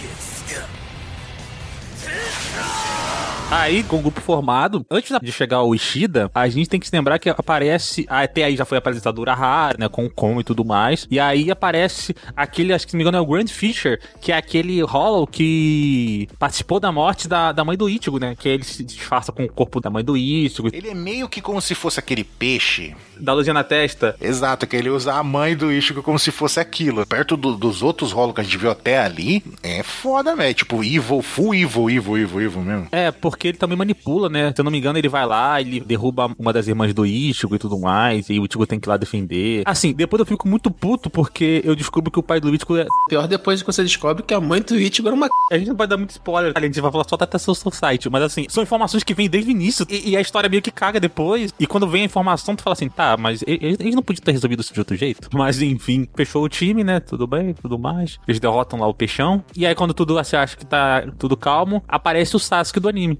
[3.51, 6.95] Aí, com o grupo formado, antes de chegar o Ishida, a gente tem que se
[6.95, 8.05] lembrar que aparece.
[8.07, 9.89] Até aí já foi apresentado o Urahara, né?
[9.89, 11.07] Com o Kon e tudo mais.
[11.09, 14.31] E aí aparece aquele, acho que se não me engano, é o Grand Fisher, que
[14.31, 18.35] é aquele Hollow que participou da morte da, da mãe do Ichigo, né?
[18.37, 21.41] Que ele se disfarça com o corpo da mãe do Ichigo, Ele é meio que
[21.41, 22.95] como se fosse aquele peixe.
[23.19, 24.15] dá luzinha na testa.
[24.21, 27.03] Exato, que ele usa a mãe do Ichigo como se fosse aquilo.
[27.05, 30.53] Perto do- dos outros rolos que a gente viu até ali, é foda, velho.
[30.53, 32.87] Tipo, evil, full evil, evil, evil, evil mesmo.
[32.91, 34.53] É, porque ele também manipula, né?
[34.53, 37.55] Se eu não me engano, ele vai lá, ele derruba uma das irmãs do Ichigo
[37.55, 39.63] e tudo mais, e o Ichigo tem que ir lá defender.
[39.65, 42.85] Assim, depois eu fico muito puto porque eu descubro que o pai do Ichigo é...
[43.07, 45.75] Pior depois que você descobre que a mãe do Ichigo era uma A gente não
[45.75, 48.63] pode dar muito spoiler, a gente vai falar só até seu site, mas assim, são
[48.63, 51.67] informações que vêm desde o início, e, e a história meio que caga depois, e
[51.67, 54.73] quando vem a informação, tu fala assim, tá, mas eles não podiam ter resolvido isso
[54.73, 55.29] de outro jeito?
[55.33, 59.43] Mas enfim, fechou o time, né, tudo bem, tudo mais, eles derrotam lá o peixão,
[59.55, 63.19] e aí quando tudo você acha que tá tudo calmo, aparece o Sasuke do anime.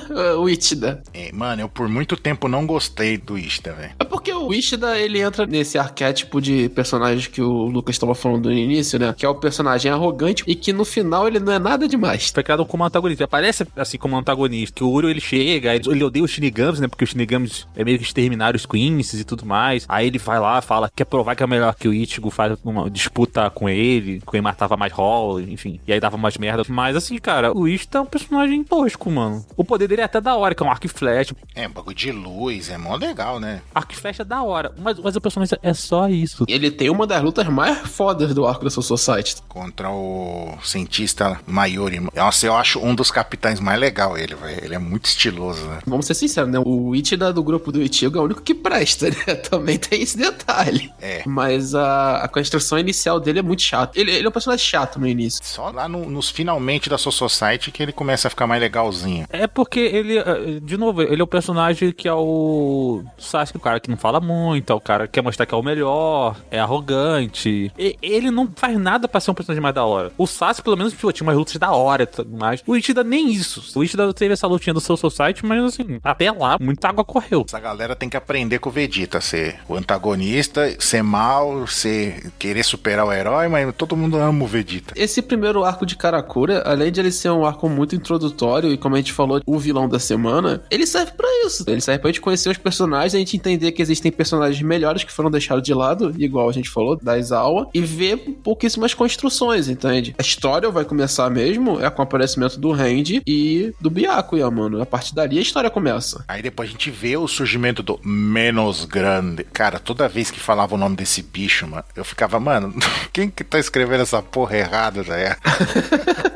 [0.37, 1.01] o Ichida.
[1.13, 3.93] É, mano, eu por muito tempo não gostei do Ishida, velho.
[3.99, 8.49] É porque o Ishida, ele entra nesse arquétipo de personagem que o Lucas estava falando
[8.49, 9.13] no início, né?
[9.15, 12.29] Que é o personagem arrogante e que no final ele não é nada demais.
[12.29, 13.23] Foi criado como antagonista.
[13.23, 14.75] Aparece assim como antagonista.
[14.75, 16.87] Que o Uro ele chega, ele ele odeia os Shinigamis, né?
[16.87, 19.85] Porque os Shinigamis é meio que exterminar os Queens e tudo mais.
[19.87, 22.89] Aí ele vai lá, fala, quer provar que é melhor que o Ichigo, faz uma
[22.89, 25.79] disputa com ele, que ele matava mais Hall, enfim.
[25.87, 26.63] E aí dava mais merda.
[26.67, 29.45] Mas assim, cara, o Ishida é um personagem tosco, mano.
[29.55, 31.35] O poder dele é até da hora, que é um arco e flecha.
[31.55, 33.61] É, um bagulho de luz, é mó legal, né?
[33.73, 34.73] Arco e flecha é da hora.
[34.77, 36.45] Mas, mas o personagem é só isso.
[36.47, 39.35] Ele tem uma das lutas mais fodas do arco da Soul Society.
[39.47, 41.99] Contra o cientista Mayuri.
[42.15, 44.63] Nossa, eu acho um dos capitães mais legal ele, velho.
[44.63, 45.79] Ele é muito estiloso, né?
[45.85, 46.59] Vamos ser sinceros, né?
[46.63, 49.35] O Ichida do grupo do Ichigo é o único que presta, né?
[49.35, 50.91] Também tem esse detalhe.
[51.01, 51.23] É.
[51.25, 53.99] Mas a, a construção inicial dele é muito chata.
[53.99, 55.41] Ele, ele é um personagem chato no início.
[55.43, 59.25] Só lá no- nos finalmente da Soul Society que ele começa a ficar mais legalzinho.
[59.29, 63.61] É porque ele, eh, de novo, ele é o personagem que é o Sasuke, o
[63.61, 66.35] cara que não fala muito, é o cara que quer mostrar que é o melhor,
[66.49, 67.71] é arrogante.
[67.77, 70.11] E- ele não faz nada pra ser um personagem mais da hora.
[70.17, 72.63] O Sasuke, pelo menos, pô, tinha umas lutas da hora, e tudo mais.
[72.65, 73.77] O Ishida nem isso.
[73.77, 77.43] O Ishida teve essa lutinha do seu Society, mas assim, até lá, muita água correu.
[77.47, 82.63] Essa galera tem que aprender com o Vegeta, ser o antagonista, ser mal, ser querer
[82.63, 84.93] superar o herói, mas todo mundo ama o Vegeta.
[84.95, 88.95] Esse primeiro arco de Karakura, além de ele ser um arco muito introdutório e como
[88.95, 91.63] a gente falou, o vilão da semana, ele serve pra isso.
[91.67, 95.11] Ele serve pra gente conhecer os personagens, a gente entender que existem personagens melhores que
[95.11, 100.15] foram deixados de lado, igual a gente falou, da Izawa, e ver pouquíssimas construções, entende?
[100.17, 104.81] A história vai começar mesmo é com o aparecimento do Randy e do Byakuya, mano.
[104.81, 106.23] A partir dali a história começa.
[106.27, 109.43] Aí depois a gente vê o surgimento do menos grande.
[109.45, 112.73] Cara, toda vez que falava o nome desse bicho, mano, eu ficava, mano,
[113.11, 115.35] quem que tá escrevendo essa porra errada, né?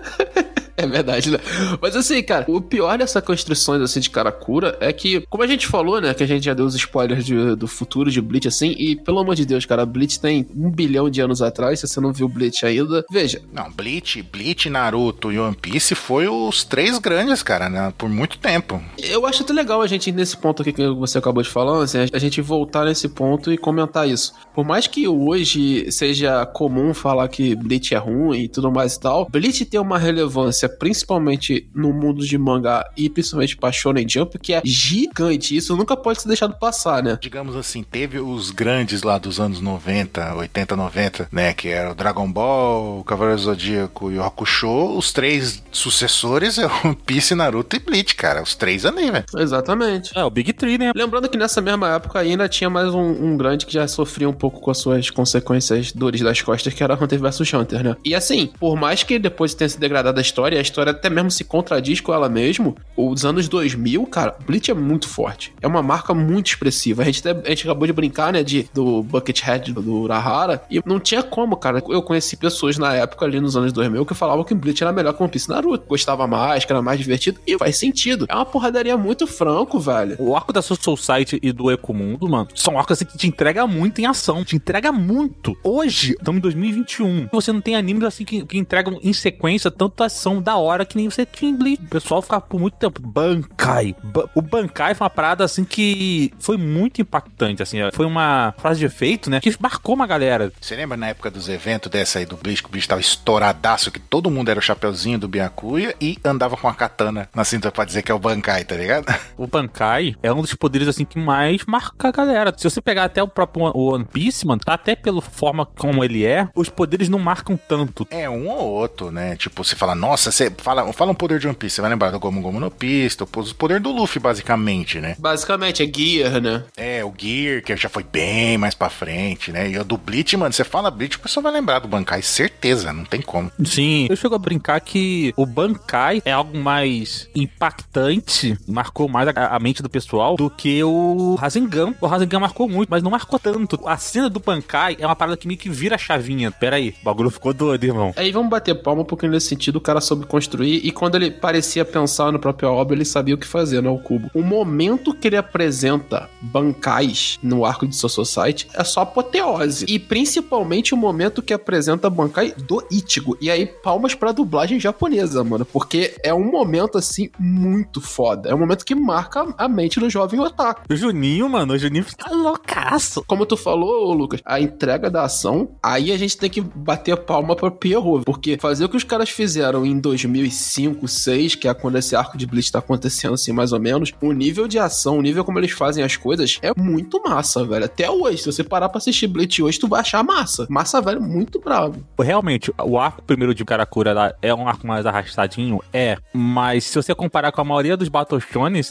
[0.86, 1.40] É verdade, né?
[1.82, 5.68] Mas assim, cara, o pior dessa construções assim de Karakura é que, como a gente
[5.68, 8.76] falou, né, que a gente já deu os spoilers de- do futuro de Bleach, assim,
[8.78, 12.02] e pelo amor de Deus, cara, Bleach tem um bilhão de anos atrás, se você
[12.02, 16.98] não viu Bleach ainda, veja, Não, Bleach, Bleach, Naruto e One Piece foi os três
[17.00, 17.94] grandes, cara, né?
[17.98, 18.82] Por muito tempo.
[18.98, 22.00] eu acho até legal a gente, nesse ponto aqui que você acabou de falar, assim,
[22.12, 24.34] a gente voltar nesse ponto e comentar isso.
[24.54, 29.00] Por mais que hoje seja comum falar que Bleach é ruim e tudo mais e
[29.00, 34.38] tal, Bleach tem uma relevância, principalmente no mundo de mangá e principalmente pra Shonen Jump,
[34.40, 35.56] que é gigante.
[35.56, 37.18] Isso nunca pode ser deixado passar, né?
[37.22, 41.54] Digamos assim, teve os grandes lá dos anos 90, 80, 90, né?
[41.54, 44.98] Que era o Dragon Ball, o Cavaleiro Zodíaco e o Hakusho.
[44.98, 48.42] Os três sucessores é One Piece, Naruto e Bleach, cara.
[48.42, 49.26] Os três ali, velho.
[49.38, 50.18] Exatamente.
[50.18, 50.92] É, o Big Tree, né?
[50.96, 54.34] Lembrando que nessa mesma época ainda tinha mais um, um grande que já sofria um
[54.34, 57.96] pouco com as suas consequências dores das costas, que era Hunter vs Hunter, né?
[58.04, 61.32] E assim, por mais que depois tenha se degradado a história, a história até mesmo
[61.32, 65.54] se contradiz com ela mesmo, os anos 2000, cara, Bleach é muito forte.
[65.62, 67.02] É uma marca muito expressiva.
[67.02, 70.82] A gente, até, a gente acabou de brincar, né, de, do Buckethead do Urahara, e
[70.86, 71.84] não tinha como, cara.
[71.90, 75.14] Eu conheci pessoas na época, ali nos anos 2000, que falavam que Bleach era melhor
[75.14, 75.86] que One Piece Naruto.
[75.88, 78.26] Gostava mais, que era mais divertido, e faz sentido.
[78.30, 80.16] É uma porradaria muito franco, velho.
[80.20, 83.68] O arco da Soul Society e do Ecomundo, mano, são arcos assim que te entrega
[83.68, 85.58] muito em ação, te entrega muito.
[85.64, 90.06] Hoje, estamos em 2021, você não tem animes assim que, que entregam em sequência tanta
[90.06, 91.84] ação da hora que nem você tinha em Bleach.
[91.84, 93.96] O pessoal ficava por muito tempo, Bankai.
[94.04, 98.80] Ba- o Bankai foi uma parada assim que foi muito impactante, assim, foi uma frase
[98.80, 100.52] de efeito, né, que marcou uma galera.
[100.62, 103.92] Você lembra na época dos eventos dessa aí do Bleach, que o bicho tava estouradaço,
[103.92, 107.72] que todo mundo era o chapeuzinho do Byakuya e andava com a katana na cinta
[107.72, 109.06] pra dizer que é o Bankai, tá ligado?
[109.38, 112.54] O Bankai é um dos poderes assim que mais marca a galera.
[112.56, 116.48] Se você pegar até o próprio One Piece, mano, até pela forma como ele é,
[116.56, 118.08] os poderes não marcam tanto.
[118.12, 119.36] É um ou outro, né?
[119.36, 122.12] Tipo, você fala, nossa, você fala, fala um poder de One Piece, você vai lembrar
[122.12, 125.16] do Gomu Gomu no Pisto, o poder do Luffy, basicamente, né?
[125.18, 126.64] Basicamente, é Gear, né?
[126.76, 129.70] É, o Gear, que já foi bem mais pra frente, né?
[129.70, 132.92] E o do Bleach, mano, você fala Bleach, o pessoal vai lembrar do Bankai, certeza,
[132.92, 133.50] não tem como.
[133.64, 139.56] Sim, eu chego a brincar que o Bankai é algo mais impactante, marcou mais a,
[139.56, 141.94] a mente do pessoal do que o Rasengan.
[142.02, 143.80] O Rasengan marcou muito, mas não marcou tanto.
[143.88, 146.52] A cena do Bankai é uma parada que meio que vira a chavinha.
[146.52, 148.14] Pera aí, o bagulho ficou doido, irmão.
[148.18, 151.86] Aí vamos bater palma porque nesse sentido o cara soube construir e quando ele parecia
[151.86, 154.30] pensar no próprio obra, ele sabia o que fazer, não é o cubo.
[154.34, 159.86] O momento que ele apresenta bancais no arco de Soul Society é só apoteose.
[159.88, 163.38] E principalmente o momento que apresenta Bankai do Ichigo.
[163.40, 165.66] E aí, palmas pra dublagem japonesa, mano.
[165.66, 168.50] Porque é um momento, assim, muito foda.
[168.50, 170.82] É um momento que marca a mente do jovem otaku.
[170.90, 173.24] O Juninho, mano, o Juninho fica loucaço.
[173.28, 177.56] Como tu falou, Lucas, a entrega da ação, aí a gente tem que bater palma
[177.56, 181.98] pra Pierrot, porque fazer o que os caras fizeram em 2005, 2006, que é quando
[181.98, 185.22] esse arco de Bleach tá acontecendo, assim, mais ou menos, o nível de ação, o
[185.22, 187.86] nível como eles fazem as coisas é muito massa, velho.
[187.86, 190.68] Até hoje, se você parar pra assistir Bleach hoje, tu vai achar massa.
[190.70, 192.04] Massa, velho, muito bravo.
[192.20, 195.82] Realmente, o arco primeiro de Karakura lá é um arco mais arrastadinho?
[195.94, 196.18] É.
[196.34, 198.40] Mas se você comparar com a maioria dos Battle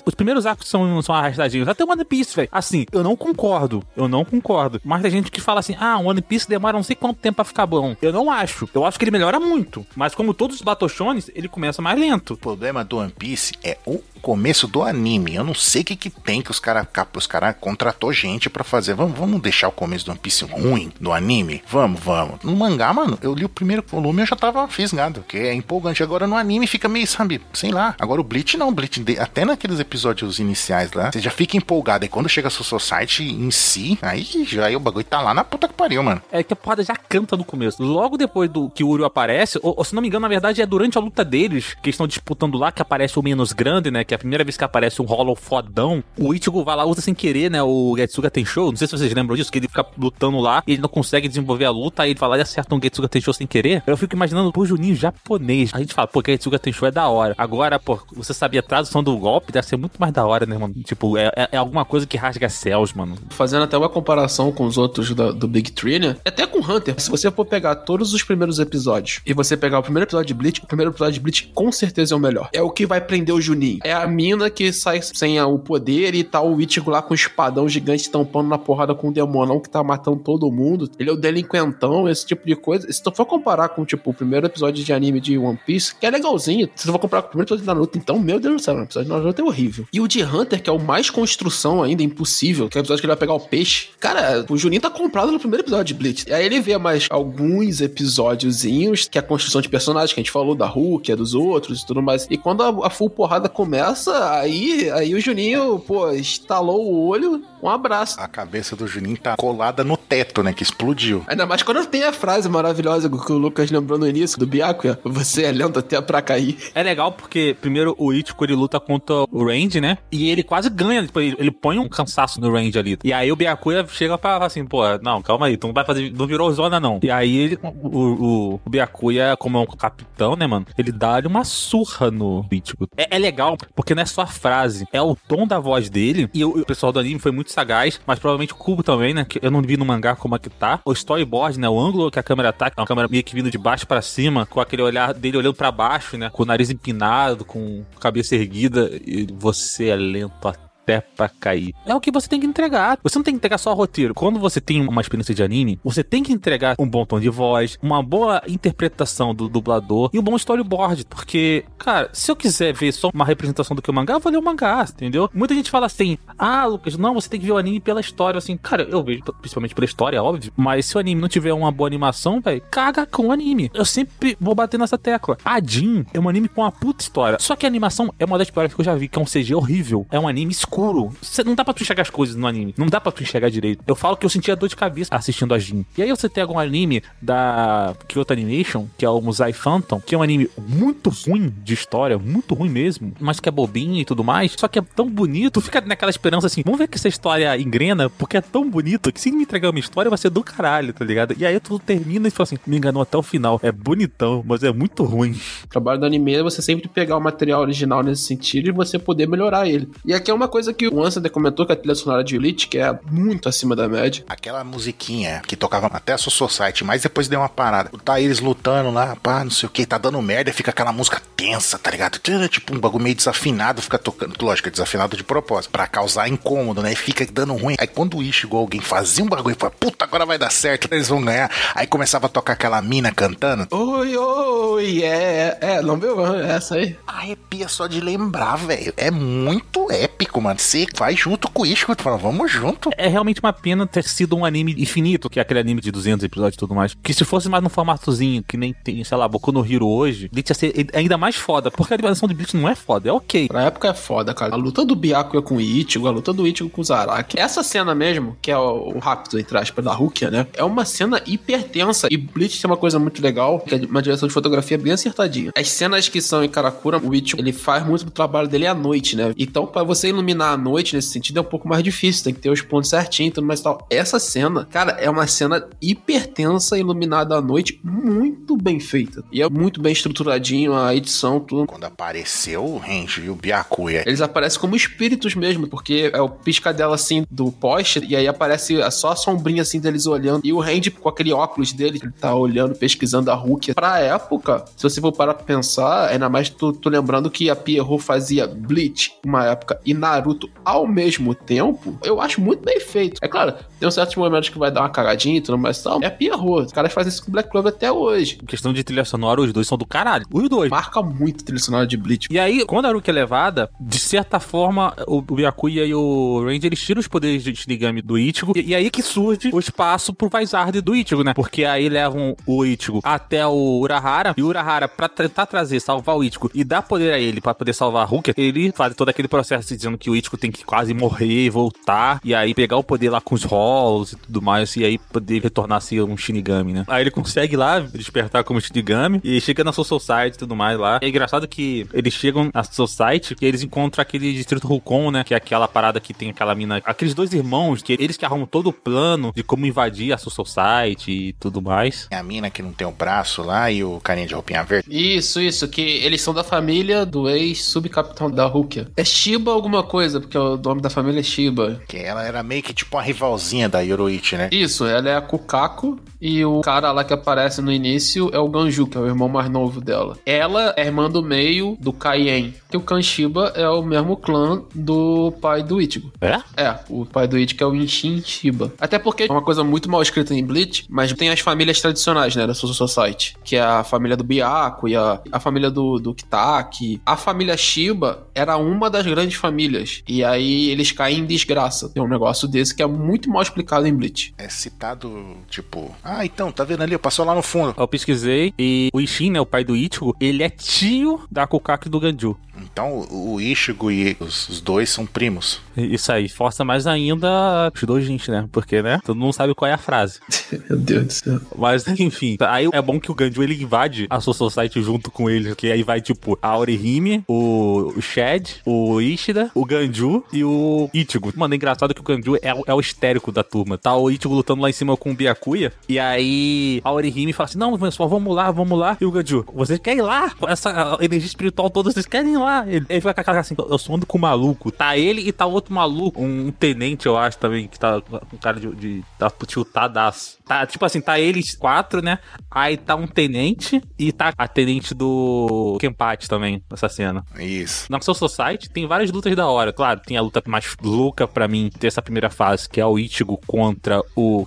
[0.06, 1.68] os primeiros arcos são, são arrastadinhos.
[1.68, 2.48] Até o One Piece, velho.
[2.50, 3.82] Assim, eu não concordo.
[3.96, 4.80] Eu não concordo.
[4.84, 7.36] Mas tem gente que fala assim: ah, o One Piece demora não sei quanto tempo
[7.36, 7.96] pra ficar bom.
[8.00, 8.68] Eu não acho.
[8.74, 9.86] Eu acho que ele melhora muito.
[9.96, 10.88] Mas como todos os Battle
[11.34, 12.34] ele começa mais lento.
[12.34, 15.34] O problema do One Piece é o começo do anime.
[15.34, 18.64] Eu não sei o que, que tem que os caras os cara contratou gente pra
[18.64, 18.94] fazer.
[18.94, 21.62] Vamos, vamos deixar o começo do One Piece ruim do anime?
[21.68, 22.42] Vamos, vamos.
[22.42, 25.52] No mangá, mano, eu li o primeiro volume e eu já tava fisgado, que é
[25.52, 26.02] empolgante.
[26.02, 27.94] Agora no anime fica meio, sabe, sei lá.
[28.00, 32.06] Agora o Bleach não, Bleach, até naqueles episódios iniciais lá, você já fica empolgado.
[32.06, 35.34] E quando chega a sua Society em si, aí já aí o bagulho tá lá
[35.34, 36.22] na puta que pariu, mano.
[36.32, 37.82] É que a porrada já canta no começo.
[37.82, 40.62] Logo depois do que o Uru aparece, ou, ou se não me engano, na verdade
[40.62, 44.02] é durante a luta deles, que estão disputando lá, que aparece o menos grande, né?
[44.02, 46.84] Que que é a primeira vez que aparece um Hollow fodão, o Ichigo vai lá,
[46.84, 49.68] usa sem querer, né, o Getsuga Tensho, não sei se vocês lembram disso, que ele
[49.68, 52.40] fica lutando lá e ele não consegue desenvolver a luta, aí ele vai lá e
[52.40, 53.82] acerta um Getsuga Tensho sem querer.
[53.86, 55.70] Eu fico imaginando pro Juninho japonês.
[55.74, 57.34] A gente fala, pô, Getsuga Tensho é da hora.
[57.36, 60.56] Agora, pô, você sabia a tradução do golpe, deve ser muito mais da hora, né,
[60.56, 60.74] mano?
[60.84, 63.16] Tipo, é, é- é alguma coisa que rasga céus, mano.
[63.30, 66.16] Fazendo até uma comparação com os outros do Big Tree, né?
[66.24, 66.94] Até com Hunter.
[67.00, 70.34] Se você for pegar todos os primeiros episódios e você pegar o primeiro episódio de
[70.34, 72.48] Bleach, o primeiro episódio de Bleach com certeza é o melhor.
[72.52, 73.78] É o que vai prender o Juninho.
[73.84, 77.14] É a mina que sai sem o poder e tá o Ichigo lá com o
[77.14, 80.90] espadão gigante tampando na porrada com o demonão que tá matando todo mundo.
[80.98, 82.90] Ele é o delinquentão, esse tipo de coisa.
[82.90, 86.06] Se tu for comparar com, tipo, o primeiro episódio de anime de One Piece, que
[86.06, 86.68] é legalzinho.
[86.74, 88.76] Se tu for comparar com o primeiro episódio de Naruto, então, meu Deus do céu,
[88.76, 89.86] o episódio de Naruto é horrível.
[89.92, 93.02] E o de Hunter, que é o mais construção ainda, impossível, que é o episódio
[93.02, 93.88] que ele vai pegar o peixe.
[93.98, 96.28] Cara, o Juninho tá comprado no primeiro episódio de Bleach.
[96.28, 100.22] E aí ele vê mais alguns episódiozinhos, que é a construção de personagens, que a
[100.22, 102.26] gente falou da Hulk, é dos outros e tudo mais.
[102.30, 107.42] E quando a, a full porrada começa, aí, aí o Juninho, pô, estalou o olho,
[107.62, 108.20] um abraço.
[108.20, 110.52] A cabeça do Juninho tá colada no teto, né?
[110.52, 111.24] Que explodiu.
[111.26, 114.98] Ainda mais quando tem a frase maravilhosa que o Lucas lembrou no início do Byakuya,
[115.04, 116.58] você é lento até pra cair.
[116.74, 119.98] É legal porque, primeiro, o Ichigo ele luta contra o Range, né?
[120.12, 121.06] E ele quase ganha.
[121.06, 122.98] Tipo, ele, ele põe um cansaço no Range ali.
[123.02, 125.84] E aí o Byakuya chega pra falar assim, pô, não, calma aí, tu não vai
[125.84, 126.12] fazer.
[126.12, 127.00] Não virou zona, não.
[127.02, 130.66] E aí ele, o, o, o Byakuya, como é um capitão, né, mano?
[130.76, 132.88] Ele dá-lhe uma surra no Ichigo.
[132.96, 136.28] É, é legal, porque não é só a frase, é o tom da voz dele.
[136.32, 139.24] E o, o pessoal do anime foi muito sagaz, mas provavelmente o Kubo também, né?
[139.24, 140.80] Que eu não vi no mangá como é que tá.
[140.84, 141.68] O storyboard, né?
[141.68, 144.02] O ângulo que a câmera tá, é uma câmera meio que vindo de baixo pra
[144.02, 146.30] cima, com aquele olhar dele olhando pra baixo, né?
[146.30, 148.90] Com o nariz empinado, com a cabeça erguida.
[149.06, 150.73] E você é lento até
[151.16, 151.74] pra cair.
[151.86, 152.98] É o que você tem que entregar.
[153.02, 154.14] Você não tem que entregar só roteiro.
[154.14, 157.28] Quando você tem uma experiência de anime, você tem que entregar um bom tom de
[157.28, 161.06] voz, uma boa interpretação do dublador e um bom storyboard.
[161.06, 164.30] Porque, cara, se eu quiser ver só uma representação do que o mangá, eu vou
[164.30, 165.30] ler o mangá, entendeu?
[165.32, 168.38] Muita gente fala assim: ah, Lucas, não, você tem que ver o anime pela história.
[168.38, 170.52] Assim, cara, eu vejo principalmente pela história, óbvio.
[170.56, 173.70] Mas se o anime não tiver uma boa animação, velho, caga com o anime.
[173.74, 175.36] Eu sempre vou bater nessa tecla.
[175.44, 177.38] A Jin é um anime com uma puta história.
[177.40, 179.24] Só que a animação é uma das piores que eu já vi, que é um
[179.24, 180.06] CG horrível.
[180.10, 180.73] É um anime escuro.
[181.22, 182.74] Cê, não dá pra tu enxergar as coisas no anime.
[182.76, 183.82] Não dá pra tu enxergar direito.
[183.86, 185.84] Eu falo que eu sentia dor de cabeça assistindo a Jin.
[185.96, 190.14] E aí você tem algum anime da Kyoto Animation, que é o Musai Phantom, que
[190.14, 194.04] é um anime muito ruim de história, muito ruim mesmo, mas que é bobinho e
[194.04, 194.54] tudo mais.
[194.58, 198.10] Só que é tão bonito, fica naquela esperança assim, vamos ver que essa história engrena,
[198.10, 201.04] porque é tão bonito que se me entregar uma história vai ser do caralho, tá
[201.04, 201.34] ligado?
[201.38, 203.60] E aí tudo termina e fala assim, me enganou até o final.
[203.62, 205.38] É bonitão, mas é muito ruim.
[205.64, 208.98] O trabalho do anime é você sempre pegar o material original nesse sentido e você
[208.98, 209.88] poder melhorar ele.
[210.04, 212.68] E aqui é uma coisa que o Ansem comentou que a trilha sonora de Elite,
[212.68, 214.24] que é muito acima da média.
[214.28, 217.90] Aquela musiquinha que tocava até a Soul Society, mas depois deu uma parada.
[218.04, 221.20] Tá eles lutando lá, pá, não sei o que, tá dando merda, fica aquela música
[221.36, 222.18] tensa, tá ligado?
[222.48, 224.34] Tipo um bagulho meio desafinado, fica tocando.
[224.40, 226.92] Lógico, é desafinado de propósito, pra causar incômodo, né?
[226.92, 227.76] E fica dando ruim.
[227.78, 230.88] Aí quando o Ichigo, alguém fazia um bagulho e fala, puta, agora vai dar certo,
[230.92, 231.50] eles vão ganhar.
[231.74, 233.66] Aí começava a tocar aquela mina cantando.
[233.70, 236.24] Oi, oi, é, é, não viu?
[236.36, 236.96] Essa aí.
[237.06, 238.92] Arrepia só de lembrar, velho.
[238.96, 240.53] É muito épico, mano.
[240.56, 242.90] Você vai junto com o tu fala, vamos junto.
[242.96, 246.24] É realmente uma pena ter sido um anime infinito, que é aquele anime de 200
[246.24, 246.94] episódios e tudo mais.
[247.02, 250.28] Que se fosse mais num formatozinho, que nem tem, sei lá, Boku no Hero hoje,
[250.32, 253.12] Bleach ia ser ainda mais foda, porque a animação de Bleach não é foda, é
[253.12, 253.48] ok.
[253.52, 254.54] Na época é foda, cara.
[254.54, 257.38] A luta do Byakuya com o Ichigo, a luta do Ichigo com o Zaraki.
[257.38, 260.46] Essa cena mesmo, que é o, o rápido, entre aspas, da Rukia, né?
[260.54, 262.08] É uma cena hipertensa.
[262.10, 265.52] E Bleach tem uma coisa muito legal, que é uma direção de fotografia bem acertadinha.
[265.56, 268.74] As cenas que são em Karakura, o Ichigo, ele faz muito do trabalho dele à
[268.74, 269.32] noite, né?
[269.36, 272.24] Então, pra você iluminar a noite nesse sentido, é um pouco mais difícil.
[272.24, 273.86] Tem que ter os pontos certinhos e tudo mais e tal.
[273.90, 279.22] Essa cena, cara, é uma cena hipertensa, iluminada à noite, muito bem feita.
[279.32, 281.66] E é muito bem estruturadinho, a edição, tudo.
[281.66, 286.28] Quando apareceu o Renji e o Byakuya, Eles aparecem como espíritos mesmo, porque é o
[286.28, 290.42] piscadela assim do poste, e aí aparece só a sombrinha assim deles olhando.
[290.44, 293.74] E o Randy com aquele óculos dele, ele tá olhando, pesquisando a Hulk.
[293.74, 297.56] Pra época, se você for parar pra pensar, ainda mais tu, tu lembrando que a
[297.56, 300.33] Pierrot fazia Bleach uma época e Naruto
[300.64, 303.18] ao mesmo tempo, eu acho muito bem feito.
[303.20, 306.00] É claro, tem uns certos momentos que vai dar uma cagadinha e tudo mais tal.
[306.02, 306.66] É Pierrot.
[306.66, 308.38] Os caras fazem isso com Black Clover até hoje.
[308.42, 310.26] Em questão de trilha sonora, os dois são do caralho.
[310.32, 310.70] Os dois.
[310.70, 312.28] Marca muito a trilha sonora de Bleach.
[312.30, 316.44] E aí, quando a Aruki é levada, de certa forma, o o Byakuya e o
[316.44, 318.52] Ranger eles tiram os poderes de Shinigami do Ichigo.
[318.56, 321.32] E, e aí que surge o espaço pro Vizard do Ichigo, né?
[321.34, 324.34] Porque aí levam o Ichigo até o Urahara.
[324.36, 327.54] E o Urahara, pra tentar trazer, salvar o Ichigo e dar poder a ele pra
[327.54, 330.50] poder salvar a Rukia, ele faz todo aquele processo dizendo que o Ichigo Ichigo tem
[330.50, 334.42] que quase morrer, voltar, e aí pegar o poder lá com os Halls e tudo
[334.42, 336.84] mais, e aí poder retornar a ser um Shinigami, né?
[336.88, 340.78] Aí ele consegue lá despertar como Shinigami, e chega na Soul Society e tudo mais
[340.78, 340.98] lá.
[341.02, 345.24] É engraçado que eles chegam na Soul Society e eles encontram aquele distrito Rukon, né?
[345.24, 346.82] Que é aquela parada que tem aquela mina.
[346.84, 350.46] Aqueles dois irmãos, que eles que arrumam todo o plano de como invadir a Soul
[350.46, 352.08] Society e tudo mais.
[352.10, 354.88] É a mina que não tem o braço lá e o carinha de roupinha verde.
[354.90, 358.88] Isso, isso, que eles são da família do ex-subcapitão da Rukia.
[358.96, 361.80] É Shiba alguma coisa, porque o nome da família é Shiba.
[361.88, 364.48] Que ela era meio que tipo uma rivalzinha da Yoroichi, né?
[364.52, 368.48] Isso, ela é a Kukaku e o cara lá que aparece no início é o
[368.48, 370.16] Ganju, que é o irmão mais novo dela.
[370.24, 375.32] Ela é irmã do meio do Kaien, que o Kanshiba é o mesmo clã do
[375.40, 376.10] pai do Ichigo.
[376.22, 376.40] É?
[376.56, 378.72] É, o pai do Ichigo é o Inshin Shiba.
[378.80, 382.34] Até porque é uma coisa muito mal escrita em Bleach, mas tem as famílias tradicionais,
[382.34, 385.98] né, da Soul Society, que é a família do Byaku e a, a família do,
[385.98, 387.02] do Kitaki.
[387.04, 391.88] A família Shiba era uma das grandes famílias, e aí eles caem em desgraça.
[391.88, 394.34] Tem um negócio desse que é muito mal explicado em Bleach.
[394.38, 396.96] É citado, tipo, ah, então, tá vendo ali?
[396.98, 397.74] Passou lá no fundo.
[397.76, 401.88] Eu pesquisei e o Ishin, né, o pai do Ichigo, ele é tio da Kukaku
[401.88, 402.36] e do Ganju.
[402.62, 405.60] Então, o Ichigo e os, os dois são primos.
[405.76, 408.48] Isso aí, força mais ainda os dois gente, né?
[408.52, 409.00] Porque, né?
[409.04, 410.20] Todo mundo sabe qual é a frase.
[410.68, 411.40] Meu Deus do céu.
[411.56, 415.28] Mas, enfim, aí é bom que o Ganju ele invade a Soul Society junto com
[415.28, 420.44] ele, que aí vai, tipo, a Orihime, o, o Shed, o Ishida, o Ganju e
[420.44, 421.32] o Ichigo.
[421.36, 423.76] Mano, é engraçado que o Ganju é, o- é o histérico da turma.
[423.76, 427.48] Tá o Ichigo lutando lá em cima com o Byakuya, e aí a Orihime fala
[427.48, 428.96] assim, não, pessoal, vamos lá, vamos lá.
[429.00, 430.30] E o Ganju, vocês querem ir lá?
[430.30, 432.43] Com essa energia espiritual toda, vocês querem ir lá?
[432.66, 434.70] Ele, ele fica com a cara assim, eu sou ando com o maluco.
[434.70, 438.58] Tá ele e tá outro maluco, um tenente, eu acho, também, que tá com cara
[438.58, 440.38] de, de tá tiltadaço.
[440.44, 442.18] Tá, tipo assim, tá eles quatro, né?
[442.50, 447.24] Aí tá um tenente e tá a tenente do Kenpachi também, nessa cena.
[447.38, 447.90] Isso.
[447.90, 449.72] Na Soul Society tem várias lutas da hora.
[449.72, 453.38] Claro, tem a luta mais louca pra mim dessa primeira fase, que é o Ichigo
[453.46, 454.44] contra o.